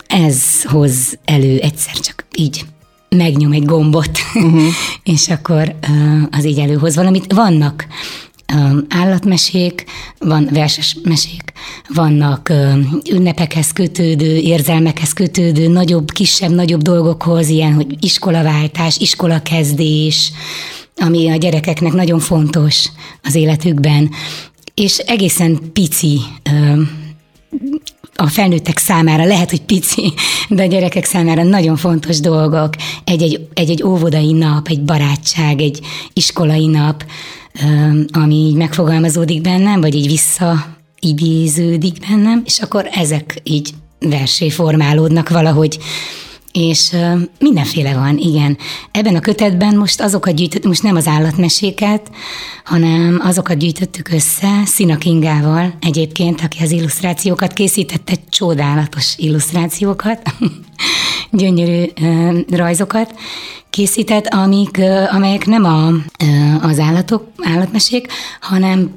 ez 0.09 0.63
hoz 0.63 1.17
elő 1.25 1.57
egyszer 1.57 1.93
csak 1.93 2.25
így 2.35 2.65
megnyom 3.09 3.51
egy 3.51 3.65
gombot, 3.65 4.19
uh-huh. 4.33 4.61
és 5.13 5.27
akkor 5.27 5.75
az 6.31 6.45
így 6.45 6.59
előhoz 6.59 6.95
valamit. 6.95 7.33
Vannak 7.33 7.87
állatmesék, 8.89 9.85
van 10.19 10.49
verses 10.51 10.97
mesék, 11.03 11.53
vannak 11.87 12.53
ünnepekhez 13.11 13.71
kötődő, 13.71 14.35
érzelmekhez 14.35 15.13
kötődő, 15.13 15.67
nagyobb, 15.67 16.11
kisebb, 16.11 16.51
nagyobb 16.51 16.81
dolgokhoz, 16.81 17.49
ilyen, 17.49 17.73
hogy 17.73 17.95
iskolaváltás, 17.99 18.97
iskolakezdés, 18.97 20.31
ami 20.97 21.29
a 21.29 21.35
gyerekeknek 21.35 21.91
nagyon 21.91 22.19
fontos 22.19 22.89
az 23.23 23.35
életükben, 23.35 24.09
és 24.73 24.97
egészen 24.97 25.59
pici 25.73 26.19
a 28.19 28.27
felnőttek 28.27 28.77
számára 28.77 29.25
lehet, 29.25 29.49
hogy 29.49 29.61
pici, 29.61 30.13
de 30.49 30.63
a 30.63 30.65
gyerekek 30.65 31.05
számára 31.05 31.43
nagyon 31.43 31.75
fontos 31.75 32.19
dolgok. 32.19 32.73
Egy-egy, 33.03 33.47
egy-egy 33.53 33.83
óvodai 33.83 34.31
nap, 34.31 34.67
egy 34.67 34.81
barátság, 34.81 35.61
egy 35.61 35.79
iskolai 36.13 36.67
nap, 36.67 37.05
ami 38.11 38.35
így 38.35 38.55
megfogalmazódik 38.55 39.41
bennem, 39.41 39.81
vagy 39.81 39.95
így 39.95 40.07
visszaidéződik 40.07 42.07
bennem, 42.07 42.41
és 42.45 42.59
akkor 42.59 42.87
ezek 42.91 43.41
így 43.43 43.69
versé 43.99 44.49
formálódnak 44.49 45.29
valahogy 45.29 45.79
és 46.51 46.95
mindenféle 47.39 47.93
van, 47.93 48.17
igen. 48.17 48.57
Ebben 48.91 49.15
a 49.15 49.19
kötetben 49.19 49.75
most 49.75 50.01
azokat 50.01 50.35
gyűjtött, 50.35 50.65
most 50.65 50.83
nem 50.83 50.95
az 50.95 51.07
állatmeséket, 51.07 52.11
hanem 52.63 53.21
azokat 53.23 53.57
gyűjtöttük 53.57 54.09
össze 54.11 54.65
Szina 54.65 54.97
Kingával 54.97 55.73
egyébként, 55.81 56.41
aki 56.41 56.63
az 56.63 56.71
illusztrációkat 56.71 57.53
készítette, 57.53 58.13
csodálatos 58.29 59.13
illusztrációkat, 59.17 60.21
gyönyörű 61.31 61.83
rajzokat, 62.51 63.13
készített, 63.69 64.27
amik, 64.27 64.81
amelyek 65.11 65.45
nem 65.45 65.63
a, 65.63 65.87
az 66.61 66.79
állatok, 66.79 67.27
állatmesék, 67.37 68.07
hanem 68.41 68.93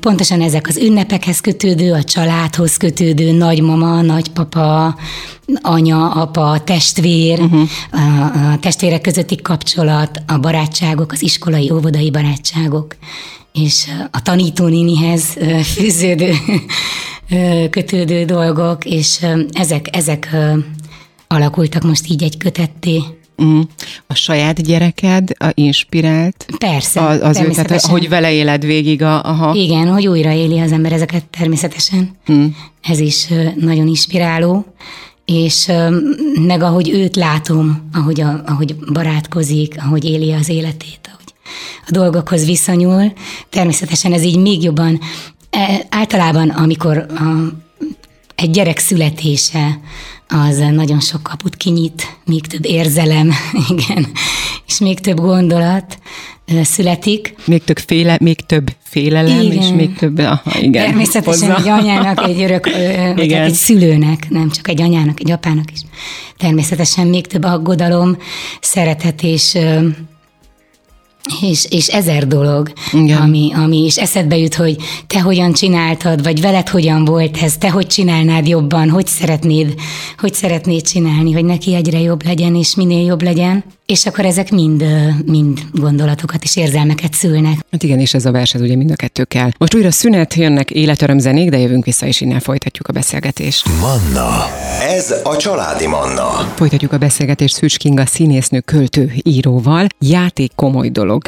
pontosan 0.00 0.40
ezek 0.40 0.68
az 0.68 0.76
ünnepekhez 0.76 1.40
kötődő, 1.40 1.92
a 1.92 2.04
családhoz 2.04 2.76
kötődő 2.76 3.32
nagymama, 3.32 4.02
nagypapa, 4.02 4.96
anya, 5.62 6.10
apa, 6.10 6.60
testvér, 6.64 7.40
uh-huh. 7.40 7.68
a, 7.90 8.52
a 8.52 8.58
testvérek 8.58 9.00
közötti 9.00 9.36
kapcsolat, 9.36 10.22
a 10.26 10.38
barátságok, 10.38 11.12
az 11.12 11.22
iskolai, 11.22 11.70
óvodai 11.70 12.10
barátságok, 12.10 12.96
és 13.52 13.90
a 14.10 14.22
tanítónénihez 14.22 15.36
fűződő, 15.74 16.32
kötődő 17.70 18.24
dolgok, 18.24 18.84
és 18.84 19.26
ezek, 19.52 19.96
ezek 19.96 20.36
alakultak 21.26 21.82
most 21.82 22.08
így 22.08 22.22
egy 22.22 22.36
kötetté. 22.36 23.02
Mm. 23.42 23.60
A 24.06 24.14
saját 24.14 24.62
gyereked 24.62 25.30
a 25.38 25.50
inspirált? 25.54 26.46
Persze. 26.58 27.00
Az, 27.06 27.20
az 27.20 27.40
ő, 27.40 27.50
tehát, 27.50 27.80
hogy 27.80 28.08
vele 28.08 28.32
éled 28.32 28.64
végig 28.64 29.02
a... 29.02 29.22
Aha. 29.22 29.54
Igen, 29.54 29.88
hogy 29.88 30.06
újra 30.06 30.32
éli 30.32 30.58
az 30.58 30.72
ember 30.72 30.92
ezeket 30.92 31.24
természetesen. 31.24 32.16
Mm. 32.32 32.46
Ez 32.82 32.98
is 32.98 33.26
nagyon 33.56 33.86
inspiráló 33.86 34.66
és 35.26 35.72
meg 36.46 36.62
ahogy 36.62 36.88
őt 36.88 37.16
látom, 37.16 37.88
ahogy, 37.92 38.20
a, 38.20 38.42
ahogy 38.46 38.76
barátkozik, 38.92 39.74
ahogy 39.78 40.04
éli 40.04 40.32
az 40.32 40.48
életét, 40.48 41.00
ahogy 41.02 41.34
a 41.86 41.90
dolgokhoz 41.90 42.44
viszonyul, 42.44 43.12
természetesen 43.50 44.12
ez 44.12 44.22
így 44.22 44.38
még 44.38 44.62
jobban, 44.62 45.00
e, 45.50 45.86
általában 45.88 46.48
amikor 46.48 46.96
a, 46.96 47.22
egy 48.34 48.50
gyerek 48.50 48.78
születése, 48.78 49.80
az 50.28 50.56
nagyon 50.56 51.00
sok 51.00 51.22
kaput 51.22 51.56
kinyit, 51.56 52.16
még 52.24 52.46
több 52.46 52.64
érzelem, 52.64 53.32
igen, 53.76 54.06
és 54.66 54.78
még 54.78 55.00
több 55.00 55.20
gondolat 55.20 55.98
születik. 56.62 57.34
Még 57.44 57.64
több, 57.64 57.78
féle, 57.78 58.16
még 58.20 58.40
több 58.40 58.70
félelem, 58.82 59.40
igen. 59.40 59.62
és 59.62 59.68
még 59.68 59.94
több, 59.94 60.18
aha, 60.18 60.58
igen. 60.60 60.84
Természetesen 60.84 61.50
hozzá. 61.50 61.62
egy 61.62 61.68
anyának, 61.68 62.28
egy 62.28 62.42
örök, 62.42 62.64
vagy 63.16 63.32
hát 63.32 63.46
egy 63.46 63.54
szülőnek, 63.54 64.28
nem 64.28 64.50
csak 64.50 64.68
egy 64.68 64.82
anyának, 64.82 65.20
egy 65.20 65.30
apának 65.30 65.72
is. 65.72 65.80
Természetesen 66.38 67.06
még 67.06 67.26
több 67.26 67.44
aggodalom, 67.44 68.16
szeretet 68.60 69.22
és 69.22 69.58
és, 71.40 71.66
és 71.70 71.86
ezer 71.86 72.26
dolog, 72.26 72.72
ami, 73.22 73.52
ami 73.54 73.84
és 73.84 73.98
eszedbe 73.98 74.36
jut, 74.36 74.54
hogy 74.54 74.76
te 75.06 75.20
hogyan 75.20 75.52
csináltad, 75.52 76.22
vagy 76.22 76.40
veled 76.40 76.68
hogyan 76.68 77.04
volt 77.04 77.36
ez, 77.42 77.56
te 77.56 77.70
hogy 77.70 77.86
csinálnád 77.86 78.46
jobban, 78.48 78.90
hogy 78.90 79.06
szeretnéd, 79.06 79.74
hogy 80.18 80.34
szeretnéd 80.34 80.82
csinálni, 80.82 81.32
hogy 81.32 81.44
neki 81.44 81.74
egyre 81.74 82.00
jobb 82.00 82.24
legyen, 82.24 82.54
és 82.54 82.74
minél 82.74 83.04
jobb 83.04 83.22
legyen. 83.22 83.64
És 83.86 84.06
akkor 84.06 84.24
ezek 84.24 84.50
mind, 84.50 84.84
mind 85.26 85.60
gondolatokat 85.72 86.42
és 86.42 86.56
érzelmeket 86.56 87.12
szülnek. 87.12 87.58
Hát 87.70 87.82
igen, 87.82 88.00
és 88.00 88.14
ez 88.14 88.26
a 88.26 88.30
vers, 88.30 88.54
ez 88.54 88.60
ugye 88.60 88.76
mind 88.76 88.90
a 88.90 88.94
kettő 88.94 89.24
kell. 89.24 89.50
Most 89.58 89.74
újra 89.74 89.90
szünet, 89.90 90.34
jönnek 90.34 90.70
életöröm 90.70 91.18
zenék, 91.18 91.50
de 91.50 91.58
jövünk 91.58 91.84
vissza, 91.84 92.06
és 92.06 92.20
innen 92.20 92.40
folytatjuk 92.40 92.88
a 92.88 92.92
beszélgetést. 92.92 93.68
Manna. 93.80 94.46
Ez 94.80 95.14
a 95.24 95.36
családi 95.36 95.86
Manna. 95.86 96.52
Folytatjuk 96.54 96.92
a 96.92 96.98
beszélgetést 96.98 97.54
Szűcs 97.54 97.76
Kinga 97.76 98.06
színésznő, 98.06 98.60
költő, 98.60 99.12
íróval. 99.22 99.86
Játék 99.98 100.52
komoly 100.54 100.88
dolog 100.88 101.22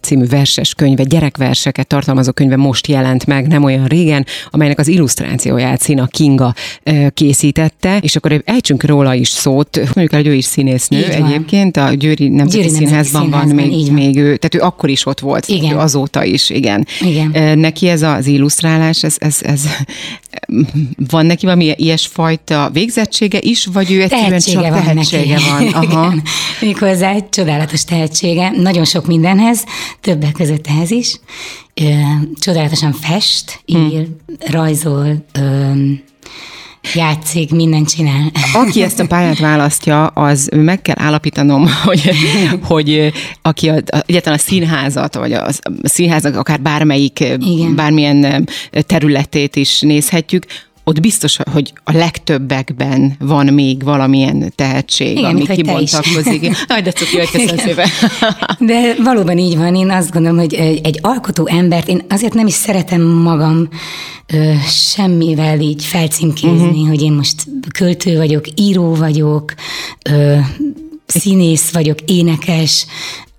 című 0.00 0.26
verses 0.26 0.74
könyve, 0.74 1.02
gyerekverseket 1.02 1.86
tartalmazó 1.86 2.32
könyve 2.32 2.56
most 2.56 2.86
jelent 2.86 3.26
meg, 3.26 3.46
nem 3.46 3.64
olyan 3.64 3.86
régen, 3.86 4.26
amelynek 4.50 4.78
az 4.78 4.88
illusztrációját 4.88 5.80
Szina 5.80 6.06
Kinga 6.06 6.54
készítette, 7.14 7.98
és 8.00 8.16
akkor 8.16 8.42
ejtsünk 8.44 8.84
róla 8.84 9.14
is 9.14 9.28
szót. 9.28 9.76
Mondjuk 9.76 10.12
el, 10.12 10.18
hogy 10.18 10.26
ő 10.26 10.34
is 10.34 10.44
színésznő 10.44 11.04
egyébként, 11.04 11.76
a 11.76 11.96
Győri 11.98 12.28
Nemzeti 12.28 12.62
Győri 12.64 12.76
Színházban 12.76 13.30
van 13.30 13.48
még, 13.48 13.92
még 13.92 14.16
ő, 14.16 14.36
tehát 14.36 14.54
ő 14.54 14.60
akkor 14.60 14.88
is 14.88 15.06
ott 15.06 15.20
volt, 15.20 15.46
igen. 15.46 15.72
Ő 15.72 15.78
azóta 15.78 16.24
is, 16.24 16.50
igen. 16.50 16.86
igen. 17.00 17.58
Neki 17.58 17.88
ez 17.88 18.02
az 18.02 18.26
illusztrálás, 18.26 19.02
ez, 19.02 19.16
ez, 19.18 19.38
ez 19.42 19.62
van 21.10 21.26
neki 21.26 21.44
valami 21.44 21.74
ilyesfajta 21.76 22.70
végzettsége 22.72 23.38
is, 23.40 23.66
vagy 23.66 23.92
ő 23.92 24.02
egyszerűen 24.02 24.28
tehetsége 24.28 24.62
csak 24.62 24.70
van 24.70 24.82
tehetsége 24.82 25.34
neki. 25.34 25.70
van? 25.70 25.72
Aha. 25.84 26.06
Igen. 26.06 26.22
Méghozzá 26.60 27.12
egy 27.12 27.28
csodálatos 27.28 27.84
tehetsége, 27.84 28.50
nagyon 28.50 28.84
sok 28.84 29.06
mindenhez, 29.06 29.64
többek 30.00 30.32
között 30.32 30.66
ehhez 30.66 30.90
is. 30.90 31.20
Csodálatosan 32.40 32.92
fest, 32.92 33.60
ír, 33.64 33.76
hmm. 33.76 34.16
rajzol, 34.50 35.24
játszik, 36.94 37.50
mindent 37.50 37.88
csinál. 37.88 38.30
Aki 38.66 38.82
ezt 38.82 39.00
a 39.00 39.06
pályát 39.06 39.38
választja, 39.38 40.06
az 40.06 40.48
meg 40.56 40.82
kell 40.82 40.96
állapítanom, 40.98 41.68
hogy, 41.84 42.10
hogy 42.62 43.12
aki 43.42 43.68
a, 43.68 43.82
egyáltalán 44.06 44.38
a 44.38 44.42
színházat, 44.42 45.14
vagy 45.14 45.32
a, 45.32 45.46
a 45.46 45.52
színházak 45.82 46.36
akár 46.36 46.60
bármelyik, 46.60 47.20
Igen. 47.20 47.74
bármilyen 47.74 48.48
területét 48.86 49.56
is 49.56 49.80
nézhetjük, 49.80 50.46
ott 50.88 51.00
biztos, 51.00 51.36
hogy 51.52 51.72
a 51.84 51.92
legtöbbekben 51.92 53.16
van 53.18 53.46
még 53.46 53.82
valamilyen 53.82 54.52
tehetség, 54.54 55.16
Igen, 55.16 55.30
ami 55.30 55.46
kibontakozik. 55.46 56.56
Aj, 56.68 56.82
de 56.82 56.92
cuki, 56.92 57.18
hogy 57.18 57.30
köszönöm 57.30 57.56
szépen. 57.56 57.88
De 58.58 58.94
valóban 59.02 59.38
így 59.38 59.56
van. 59.56 59.74
Én 59.74 59.90
azt 59.90 60.10
gondolom, 60.10 60.38
hogy 60.38 60.54
egy 60.82 60.98
alkotó 61.02 61.46
embert, 61.46 61.88
én 61.88 62.02
azért 62.08 62.34
nem 62.34 62.46
is 62.46 62.52
szeretem 62.54 63.02
magam 63.02 63.68
ö, 64.26 64.52
semmivel 64.66 65.60
így 65.60 65.84
felcímkézni, 65.84 66.68
uh-huh. 66.68 66.88
hogy 66.88 67.02
én 67.02 67.12
most 67.12 67.46
költő 67.72 68.16
vagyok, 68.16 68.44
író 68.54 68.94
vagyok, 68.94 69.54
ö, 70.10 70.36
színész 71.06 71.70
vagyok, 71.70 71.98
énekes, 72.06 72.86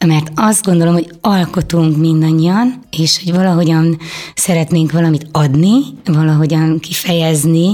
mert 0.06 0.32
azt 0.36 0.66
gondolom, 0.66 0.94
hogy 0.94 1.12
alkotunk 1.22 1.98
mindannyian, 1.98 2.82
és 2.92 3.20
hogy 3.24 3.34
valahogyan 3.34 3.98
szeretnénk 4.36 4.92
valamit 4.92 5.28
adni, 5.32 5.80
valahogyan 6.06 6.80
kifejezni, 6.80 7.70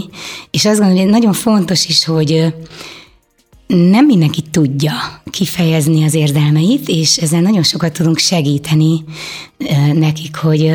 és 0.52 0.66
azt 0.66 0.80
gondolom, 0.80 1.02
hogy 1.04 1.12
nagyon 1.12 1.34
fontos 1.34 1.86
is, 1.86 2.06
hogy 2.06 2.54
nem 3.68 4.06
mindenki 4.06 4.42
tudja 4.52 4.94
kifejezni 5.30 6.04
az 6.04 6.14
érdelmeit, 6.14 6.88
és 6.88 7.18
ezzel 7.18 7.42
nagyon 7.42 7.64
sokat 7.64 7.94
tudunk 7.94 8.18
segíteni 8.18 9.04
nekik, 9.94 10.36
hogy 10.36 10.74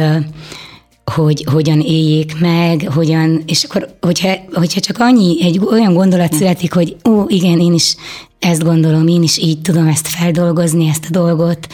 hogy 1.11 1.45
hogyan 1.51 1.81
éljék 1.81 2.41
meg, 2.41 2.89
hogyan, 2.95 3.43
és 3.47 3.65
akkor, 3.65 3.95
hogyha, 4.01 4.37
hogyha 4.53 4.81
csak 4.81 4.99
annyi, 4.99 5.45
egy 5.45 5.61
olyan 5.71 5.95
gondolat 5.95 6.33
születik, 6.33 6.73
hogy 6.73 6.97
ó, 7.09 7.25
igen, 7.27 7.61
én 7.61 7.73
is 7.73 7.97
ezt 8.39 8.65
gondolom, 8.65 9.07
én 9.07 9.23
is 9.23 9.39
így 9.39 9.61
tudom 9.61 9.87
ezt 9.87 10.09
feldolgozni, 10.09 10.89
ezt 10.89 11.07
a 11.09 11.13
dolgot, 11.13 11.67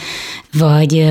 vagy 0.53 1.05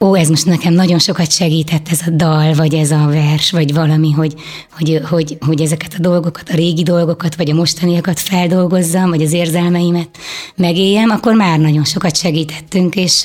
ó, 0.00 0.14
ez 0.14 0.28
most 0.28 0.46
nekem 0.46 0.72
nagyon 0.72 0.98
sokat 0.98 1.32
segített 1.32 1.88
ez 1.90 2.00
a 2.06 2.10
dal, 2.10 2.54
vagy 2.54 2.74
ez 2.74 2.90
a 2.90 3.06
vers, 3.06 3.50
vagy 3.50 3.74
valami, 3.74 4.12
hogy, 4.12 4.34
hogy, 4.76 5.00
hogy, 5.08 5.38
hogy 5.40 5.60
ezeket 5.60 5.94
a 5.98 6.00
dolgokat, 6.00 6.48
a 6.48 6.54
régi 6.54 6.82
dolgokat, 6.82 7.36
vagy 7.36 7.50
a 7.50 7.54
mostaniakat 7.54 8.20
feldolgozzam, 8.20 9.08
vagy 9.08 9.22
az 9.22 9.32
érzelmeimet 9.32 10.08
megéljem, 10.56 11.10
akkor 11.10 11.34
már 11.34 11.58
nagyon 11.58 11.84
sokat 11.84 12.16
segítettünk, 12.16 12.96
és 12.96 13.24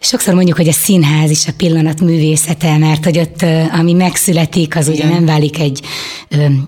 Sokszor 0.00 0.34
mondjuk, 0.34 0.56
hogy 0.56 0.68
a 0.68 0.72
színház 0.72 1.30
is 1.30 1.46
a 1.46 1.52
pillanat 1.56 2.00
művészete, 2.00 2.76
mert 2.76 3.04
hogy 3.04 3.18
ott, 3.18 3.44
ami 3.72 3.92
megszületik, 3.92 4.76
az 4.76 4.88
Igen. 4.88 5.06
ugye 5.06 5.14
nem 5.14 5.24
válik 5.24 5.58
egy, 5.58 5.82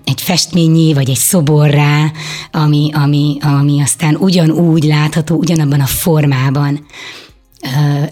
egy 0.05 0.21
festményi, 0.21 0.93
vagy 0.93 1.09
egy 1.09 1.17
szoborrá, 1.17 2.11
ami, 2.51 2.89
ami, 2.93 3.37
ami 3.41 3.81
aztán 3.81 4.15
ugyanúgy 4.15 4.83
látható, 4.83 5.35
ugyanabban 5.35 5.79
a 5.79 5.85
formában 5.85 6.85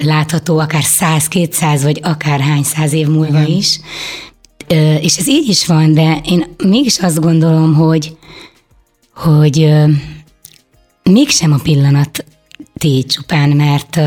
látható, 0.02 0.58
akár 0.58 0.84
100-200, 1.00 1.80
vagy 1.84 2.00
akár 2.04 2.40
hány 2.40 2.64
száz 2.64 2.94
év 2.94 3.08
múlva 3.08 3.42
Igen. 3.42 3.58
is. 3.58 3.80
És 5.02 5.18
ez 5.18 5.28
így 5.28 5.48
is 5.48 5.66
van, 5.66 5.94
de 5.94 6.22
én 6.26 6.56
mégis 6.64 7.00
azt 7.00 7.20
gondolom, 7.20 7.74
hogy, 7.74 8.18
hogy 9.16 9.74
mégsem 11.04 11.52
a 11.54 11.60
pillanat 11.64 12.26
tény 12.80 13.06
csupán, 13.08 13.50
mert 13.50 14.00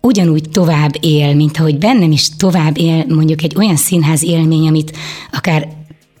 ugyanúgy 0.00 0.48
tovább 0.50 0.96
él, 1.00 1.34
mint 1.34 1.58
ahogy 1.58 1.78
bennem 1.78 2.10
is 2.10 2.28
tovább 2.36 2.78
él 2.78 3.04
mondjuk 3.08 3.42
egy 3.42 3.54
olyan 3.56 3.76
színház 3.76 4.22
élmény, 4.22 4.68
amit 4.68 4.96
akár 5.32 5.68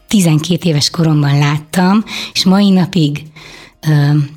12 0.08 0.68
éves 0.68 0.90
koromban 0.90 1.38
láttam, 1.38 2.04
és 2.32 2.44
mai 2.44 2.70
napig 2.70 3.22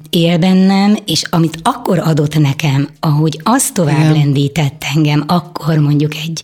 él 0.10 0.38
bennem, 0.38 0.98
és 1.06 1.24
amit 1.30 1.60
akkor 1.62 2.00
adott 2.00 2.40
nekem, 2.40 2.90
ahogy 3.00 3.40
az 3.44 3.72
tovább 3.72 4.00
Igen. 4.00 4.12
lendített 4.12 4.84
engem, 4.96 5.24
akkor 5.28 5.78
mondjuk 5.78 6.16
egy, 6.16 6.44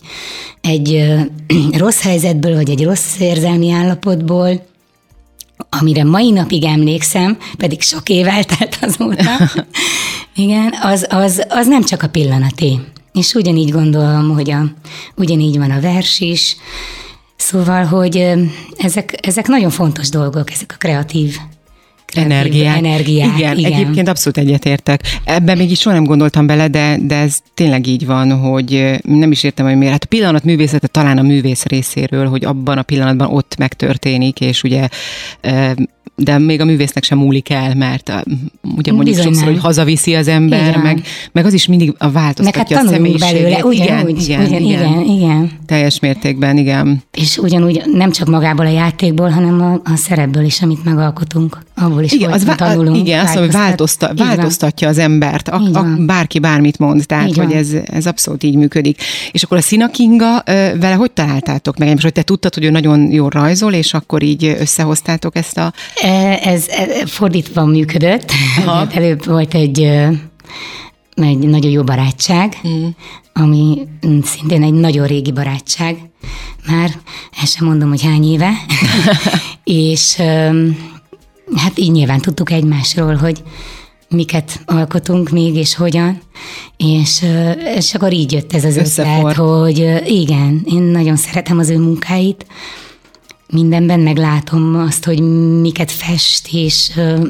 egy 0.60 1.14
rossz 1.82 2.02
helyzetből, 2.02 2.54
vagy 2.54 2.70
egy 2.70 2.84
rossz 2.84 3.18
érzelmi 3.18 3.70
állapotból, 3.70 4.70
amire 5.80 6.04
mai 6.04 6.30
napig 6.30 6.64
emlékszem, 6.64 7.38
pedig 7.56 7.82
sok 7.82 8.08
év 8.08 8.26
eltelt 8.26 8.78
azóta, 8.80 9.50
igen, 10.44 10.74
az, 10.82 11.06
az, 11.08 11.46
az 11.48 11.66
nem 11.66 11.82
csak 11.82 12.02
a 12.02 12.08
pillanaté. 12.08 12.78
És 13.12 13.34
ugyanígy 13.34 13.70
gondolom, 13.70 14.30
hogy 14.34 14.50
a, 14.50 14.64
ugyanígy 15.16 15.58
van 15.58 15.70
a 15.70 15.80
vers 15.80 16.20
is, 16.20 16.56
Szóval, 17.36 17.84
hogy 17.84 18.32
ezek, 18.76 19.26
ezek 19.26 19.46
nagyon 19.46 19.70
fontos 19.70 20.08
dolgok, 20.08 20.50
ezek 20.50 20.72
a 20.74 20.78
kreatív 20.78 21.36
energiák. 22.16 22.76
energiák 22.76 23.38
igen, 23.38 23.58
igen, 23.58 23.72
egyébként 23.72 24.08
abszolút 24.08 24.38
egyetértek. 24.38 25.00
Ebben 25.24 25.56
még 25.56 25.70
is 25.70 25.80
soha 25.80 25.94
nem 25.94 26.04
gondoltam 26.04 26.46
bele, 26.46 26.68
de, 26.68 26.96
de 27.00 27.16
ez 27.16 27.38
tényleg 27.54 27.86
így 27.86 28.06
van, 28.06 28.38
hogy 28.38 29.00
nem 29.02 29.30
is 29.30 29.42
értem, 29.42 29.66
hogy 29.66 29.76
miért. 29.76 29.92
Hát 29.92 30.04
a 30.04 30.06
pillanat 30.06 30.44
művészete 30.44 30.86
talán 30.86 31.18
a 31.18 31.22
művész 31.22 31.64
részéről, 31.64 32.28
hogy 32.28 32.44
abban 32.44 32.78
a 32.78 32.82
pillanatban 32.82 33.34
ott 33.34 33.56
megtörténik, 33.58 34.40
és 34.40 34.62
ugye 34.62 34.88
de 36.16 36.38
még 36.38 36.60
a 36.60 36.64
művésznek 36.64 37.04
sem 37.04 37.18
múlik 37.18 37.50
el, 37.50 37.74
mert 37.74 38.08
a, 38.08 38.24
ugye 38.76 38.92
mondjuk 38.92 39.16
Bizony 39.16 39.24
sokszor, 39.24 39.44
nem. 39.44 39.52
hogy 39.52 39.62
hazaviszi 39.62 40.14
az 40.14 40.28
ember, 40.28 40.76
meg, 40.76 41.02
meg 41.32 41.44
az 41.44 41.52
is 41.52 41.66
mindig 41.66 41.94
a 41.98 42.10
változtatja 42.10 42.62
meg 42.76 42.84
hát 42.84 42.86
a 42.86 42.94
személyiségét. 42.94 43.42
belőle, 43.42 43.64
ugyanúgy, 43.64 44.22
igen, 44.22 44.44
ugyan, 44.44 44.62
igen, 44.62 44.62
igen, 44.62 45.00
igen. 45.00 45.50
Teljes 45.66 46.00
mértékben, 46.00 46.56
igen. 46.56 47.02
És 47.12 47.38
ugyanúgy 47.38 47.82
nem 47.92 48.10
csak 48.10 48.28
magából 48.28 48.66
a 48.66 48.70
játékból, 48.70 49.28
hanem 49.28 49.60
a, 49.60 49.72
a 49.72 49.96
szerepből 49.96 50.44
is, 50.44 50.62
amit 50.62 50.84
megalkotunk. 50.84 51.58
Abból 51.74 52.02
is 52.02 52.12
igen, 52.12 52.32
az 52.32 52.44
vá- 52.44 52.56
tanulunk. 52.56 52.96
Igen, 52.96 53.24
azt 53.24 53.36
hogy 53.36 53.52
változta, 53.52 54.12
változtatja 54.16 54.88
az 54.88 54.98
embert, 54.98 55.48
a, 55.48 55.60
a, 55.72 55.96
bárki 55.98 56.38
bármit 56.38 56.78
mond, 56.78 57.06
tehát 57.06 57.28
így 57.28 57.38
hogy 57.38 57.52
ez, 57.52 57.72
ez 57.84 58.06
abszolút 58.06 58.42
így 58.42 58.54
működik. 58.54 59.02
És 59.30 59.42
akkor 59.42 59.56
a 59.56 59.60
Szina 59.60 59.88
Kinga, 59.88 60.42
vele 60.44 60.94
hogy 60.94 61.10
találtátok 61.10 61.78
meg? 61.78 61.88
Most, 61.88 62.02
hogy 62.02 62.12
te 62.12 62.22
tudtad, 62.22 62.54
hogy 62.54 62.64
ő 62.64 62.70
nagyon 62.70 63.12
jól 63.12 63.30
rajzol, 63.30 63.72
és 63.72 63.94
akkor 63.94 64.22
így 64.22 64.56
összehoztátok 64.60 65.36
ezt 65.36 65.58
a 65.58 65.72
ez 66.42 66.66
fordítva 67.04 67.64
működött. 67.64 68.30
Aha. 68.58 68.86
Előbb 68.94 69.26
volt 69.26 69.54
egy, 69.54 69.80
egy 71.14 71.38
nagyon 71.38 71.70
jó 71.70 71.82
barátság, 71.82 72.56
mm. 72.68 72.86
ami 73.32 73.78
szintén 74.22 74.62
egy 74.62 74.72
nagyon 74.72 75.06
régi 75.06 75.32
barátság. 75.32 75.96
Már 76.66 76.90
el 77.40 77.46
sem 77.46 77.66
mondom, 77.66 77.88
hogy 77.88 78.02
hány 78.02 78.24
éve. 78.24 78.50
és 79.64 80.16
hát 81.56 81.78
így 81.78 81.90
nyilván 81.90 82.20
tudtuk 82.20 82.50
egymásról, 82.50 83.14
hogy 83.14 83.42
miket 84.08 84.60
alkotunk 84.64 85.30
még, 85.30 85.54
és 85.54 85.74
hogyan. 85.74 86.20
És, 86.76 87.24
és 87.76 87.94
akkor 87.94 88.12
így 88.12 88.32
jött 88.32 88.52
ez 88.52 88.64
az 88.64 88.76
ötlet, 88.76 89.36
hogy 89.36 90.02
igen, 90.06 90.62
én 90.64 90.82
nagyon 90.82 91.16
szeretem 91.16 91.58
az 91.58 91.68
ő 91.68 91.78
munkáit, 91.78 92.46
mindenben 93.52 94.00
meglátom 94.00 94.76
azt, 94.76 95.04
hogy 95.04 95.20
miket 95.60 95.90
fest, 95.90 96.48
és 96.52 96.90
ö, 96.96 97.28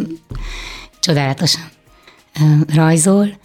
csodálatosan 1.01 1.63
ö, 2.41 2.75
rajzol. 2.75 3.39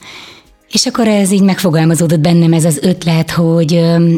És 0.71 0.85
akkor 0.85 1.07
ez 1.07 1.31
így 1.31 1.43
megfogalmazódott 1.43 2.19
bennem 2.19 2.53
ez 2.53 2.65
az 2.65 2.77
ötlet, 2.81 3.31
hogy 3.31 3.75
ö, 3.75 4.13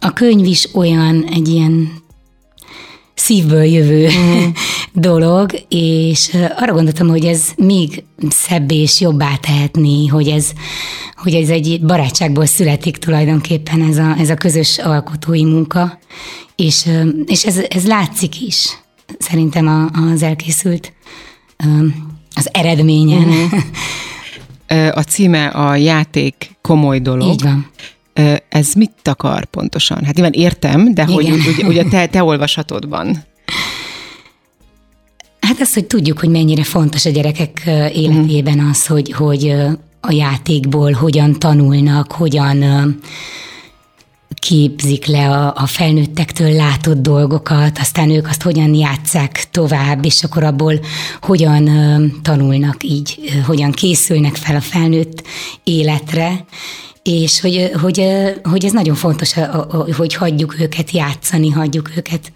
a 0.00 0.12
könyv 0.12 0.44
is 0.44 0.68
olyan 0.74 1.24
egy 1.32 1.48
ilyen 1.48 2.02
szívből 3.14 3.64
jövő 3.64 4.08
mm. 4.08 4.48
dolog, 5.08 5.50
és 5.68 6.36
arra 6.56 6.72
gondoltam, 6.72 7.08
hogy 7.08 7.24
ez 7.24 7.48
még 7.56 8.04
szebb 8.28 8.70
és 8.70 9.00
jobbá 9.00 9.36
tehetni, 9.36 10.06
hogy 10.06 10.28
ez, 10.28 10.50
hogy 11.16 11.34
ez 11.34 11.48
egy 11.48 11.80
barátságból 11.84 12.46
születik 12.46 12.96
tulajdonképpen 12.96 13.82
ez 13.82 13.96
a, 13.96 14.14
ez 14.18 14.30
a 14.30 14.34
közös 14.34 14.78
alkotói 14.78 15.44
munka, 15.44 15.98
és, 16.62 16.88
és 17.26 17.44
ez, 17.44 17.58
ez 17.68 17.86
látszik 17.86 18.40
is, 18.40 18.78
szerintem 19.18 19.90
az 20.12 20.22
elkészült 20.22 20.92
az 22.34 22.48
eredményen. 22.52 23.28
Uh-huh. 23.28 23.60
A 24.96 25.00
címe 25.00 25.46
a 25.46 25.76
játék 25.76 26.50
komoly 26.60 26.98
dolog. 26.98 27.32
Így 27.32 27.42
van. 27.42 27.70
Ez 28.48 28.72
mit 28.72 29.08
akar 29.08 29.44
pontosan? 29.44 30.04
Hát 30.04 30.14
nyilván 30.14 30.32
értem, 30.32 30.94
de 30.94 31.02
Igen. 31.02 31.14
hogy 31.14 31.30
ugye, 31.30 31.66
ugye 31.66 31.84
te, 31.84 32.06
te 32.06 32.22
olvasatodban. 32.22 33.24
Hát 35.40 35.60
az, 35.60 35.74
hogy 35.74 35.86
tudjuk, 35.86 36.18
hogy 36.18 36.28
mennyire 36.28 36.64
fontos 36.64 37.04
a 37.04 37.10
gyerekek 37.10 37.62
életében 37.94 38.58
az, 38.58 38.86
hogy, 38.86 39.12
hogy 39.12 39.54
a 40.00 40.12
játékból 40.12 40.92
hogyan 40.92 41.38
tanulnak, 41.38 42.12
hogyan 42.12 42.64
képzik 44.48 45.06
le 45.06 45.28
a, 45.28 45.52
a 45.56 45.66
felnőttektől 45.66 46.52
látott 46.52 46.98
dolgokat, 47.02 47.78
aztán 47.78 48.10
ők 48.10 48.28
azt 48.28 48.42
hogyan 48.42 48.74
játszák 48.74 49.44
tovább, 49.50 50.04
és 50.04 50.24
akkor 50.24 50.42
abból 50.42 50.80
hogyan 51.20 51.70
tanulnak 52.22 52.82
így, 52.84 53.18
hogyan 53.46 53.70
készülnek 53.70 54.34
fel 54.34 54.56
a 54.56 54.60
felnőtt 54.60 55.22
életre, 55.64 56.44
és 57.02 57.40
hogy, 57.40 57.70
hogy, 57.80 58.04
hogy 58.42 58.64
ez 58.64 58.72
nagyon 58.72 58.94
fontos, 58.94 59.34
hogy 59.96 60.14
hagyjuk 60.14 60.60
őket 60.60 60.90
játszani, 60.90 61.50
hagyjuk 61.50 61.90
őket 61.96 62.32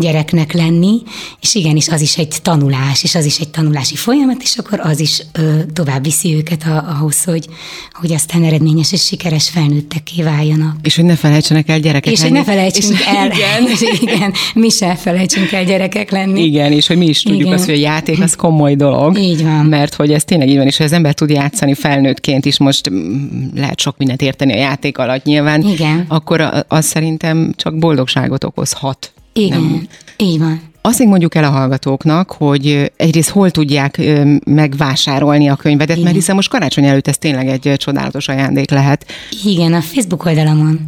gyereknek 0.00 0.52
lenni, 0.52 1.02
és 1.40 1.54
igenis 1.54 1.88
az 1.88 2.00
is 2.00 2.18
egy 2.18 2.34
tanulás, 2.42 3.02
és 3.02 3.14
az 3.14 3.24
is 3.24 3.38
egy 3.38 3.48
tanulási 3.48 3.96
folyamat, 3.96 4.42
és 4.42 4.56
akkor 4.56 4.80
az 4.80 5.00
is 5.00 5.22
ö, 5.32 5.58
tovább 5.72 6.04
viszi 6.04 6.34
őket 6.34 6.62
a, 6.62 6.84
ahhoz, 6.88 7.24
hogy, 7.24 7.46
hogy 7.92 8.12
aztán 8.12 8.44
eredményes 8.44 8.92
és 8.92 9.04
sikeres 9.04 9.48
felnőtteké 9.48 10.22
váljanak. 10.22 10.76
És 10.82 10.96
hogy 10.96 11.04
ne 11.04 11.16
felejtsenek 11.16 11.68
el 11.68 11.80
gyerekek 11.80 12.12
és 12.12 12.20
lenni. 12.20 12.38
És 12.38 12.44
hogy 12.44 12.46
ne 12.46 12.52
felejtsünk 12.54 12.98
és 12.98 13.04
el. 13.06 13.26
Igen. 13.26 13.68
És 13.72 13.80
igen, 14.00 14.32
mi 14.54 14.68
se 14.68 14.94
felejtsünk 14.94 15.52
el 15.52 15.64
gyerekek 15.64 16.10
lenni. 16.10 16.42
Igen, 16.42 16.72
és 16.72 16.86
hogy 16.86 16.96
mi 16.96 17.06
is 17.06 17.22
tudjuk 17.22 17.40
igen. 17.40 17.52
azt, 17.52 17.64
hogy 17.64 17.74
a 17.74 17.78
játék 17.78 18.20
az 18.20 18.34
komoly 18.34 18.74
dolog. 18.74 19.18
Így 19.18 19.42
van. 19.42 19.66
Mert 19.66 19.94
hogy 19.94 20.12
ez 20.12 20.24
tényleg 20.24 20.48
így 20.48 20.56
van, 20.56 20.66
és 20.66 20.76
hogy 20.76 20.86
az 20.86 20.92
ember 20.92 21.14
tud 21.14 21.30
játszani 21.30 21.74
felnőttként 21.74 22.44
is, 22.44 22.58
most 22.58 22.90
mm, 22.90 23.46
lehet 23.54 23.80
sok 23.80 23.96
mindent 23.96 24.22
érteni 24.22 24.52
a 24.52 24.56
játék 24.56 24.98
alatt 24.98 25.24
nyilván, 25.24 25.62
igen. 25.62 26.04
akkor 26.08 26.64
az 26.68 26.84
szerintem 26.84 27.52
csak 27.56 27.78
boldogságot 27.78 28.44
okozhat. 28.44 29.12
Igen, 29.32 29.60
nem. 29.60 29.86
így 30.16 30.38
van. 30.38 30.68
Azt 30.82 30.98
még 30.98 31.08
mondjuk 31.08 31.34
el 31.34 31.44
a 31.44 31.50
hallgatóknak, 31.50 32.30
hogy 32.30 32.92
egyrészt 32.96 33.30
hol 33.30 33.50
tudják 33.50 34.00
megvásárolni 34.44 35.48
a 35.48 35.56
könyvedet, 35.56 35.90
Igen. 35.90 36.02
mert 36.02 36.14
hiszen 36.16 36.34
most 36.34 36.48
karácsony 36.48 36.84
előtt 36.84 37.08
ez 37.08 37.18
tényleg 37.18 37.48
egy 37.48 37.74
csodálatos 37.76 38.28
ajándék 38.28 38.70
lehet. 38.70 39.06
Igen, 39.44 39.72
a 39.72 39.80
Facebook 39.80 40.24
oldalamon 40.24 40.80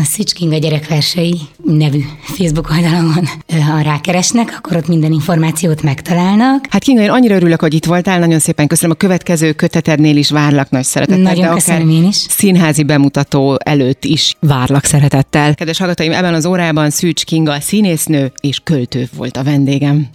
a 0.00 0.04
Szücs 0.04 0.32
Kinga 0.32 0.56
gyerekversei 0.56 1.40
nevű 1.64 2.04
Facebook 2.20 2.70
oldalamon, 2.70 3.28
ha 3.66 3.80
rákeresnek, 3.80 4.54
akkor 4.56 4.76
ott 4.76 4.88
minden 4.88 5.12
információt 5.12 5.82
megtalálnak. 5.82 6.66
Hát 6.68 6.82
Kinga, 6.82 7.02
én 7.02 7.10
annyira 7.10 7.34
örülök, 7.34 7.60
hogy 7.60 7.74
itt 7.74 7.84
voltál, 7.84 8.18
nagyon 8.18 8.38
szépen 8.38 8.66
köszönöm. 8.66 8.90
A 8.90 8.94
következő 8.94 9.52
kötetednél 9.52 10.16
is 10.16 10.30
várlak 10.30 10.70
nagy 10.70 10.84
szeretettel. 10.84 11.22
Nagyon 11.22 11.54
köszönöm 11.54 11.90
én 11.90 12.04
is. 12.04 12.16
Színházi 12.16 12.82
bemutató 12.82 13.58
előtt 13.64 14.04
is 14.04 14.36
várlak 14.40 14.84
szeretettel. 14.84 15.54
Kedves 15.54 15.78
hallgatóim, 15.78 16.12
ebben 16.12 16.34
az 16.34 16.46
órában 16.46 16.90
Szűcs 16.90 17.24
Kinga 17.24 17.60
színésznő 17.60 18.32
és 18.40 18.60
költő 18.64 19.08
volt 19.16 19.36
a 19.36 19.42
vendégem. 19.42 20.08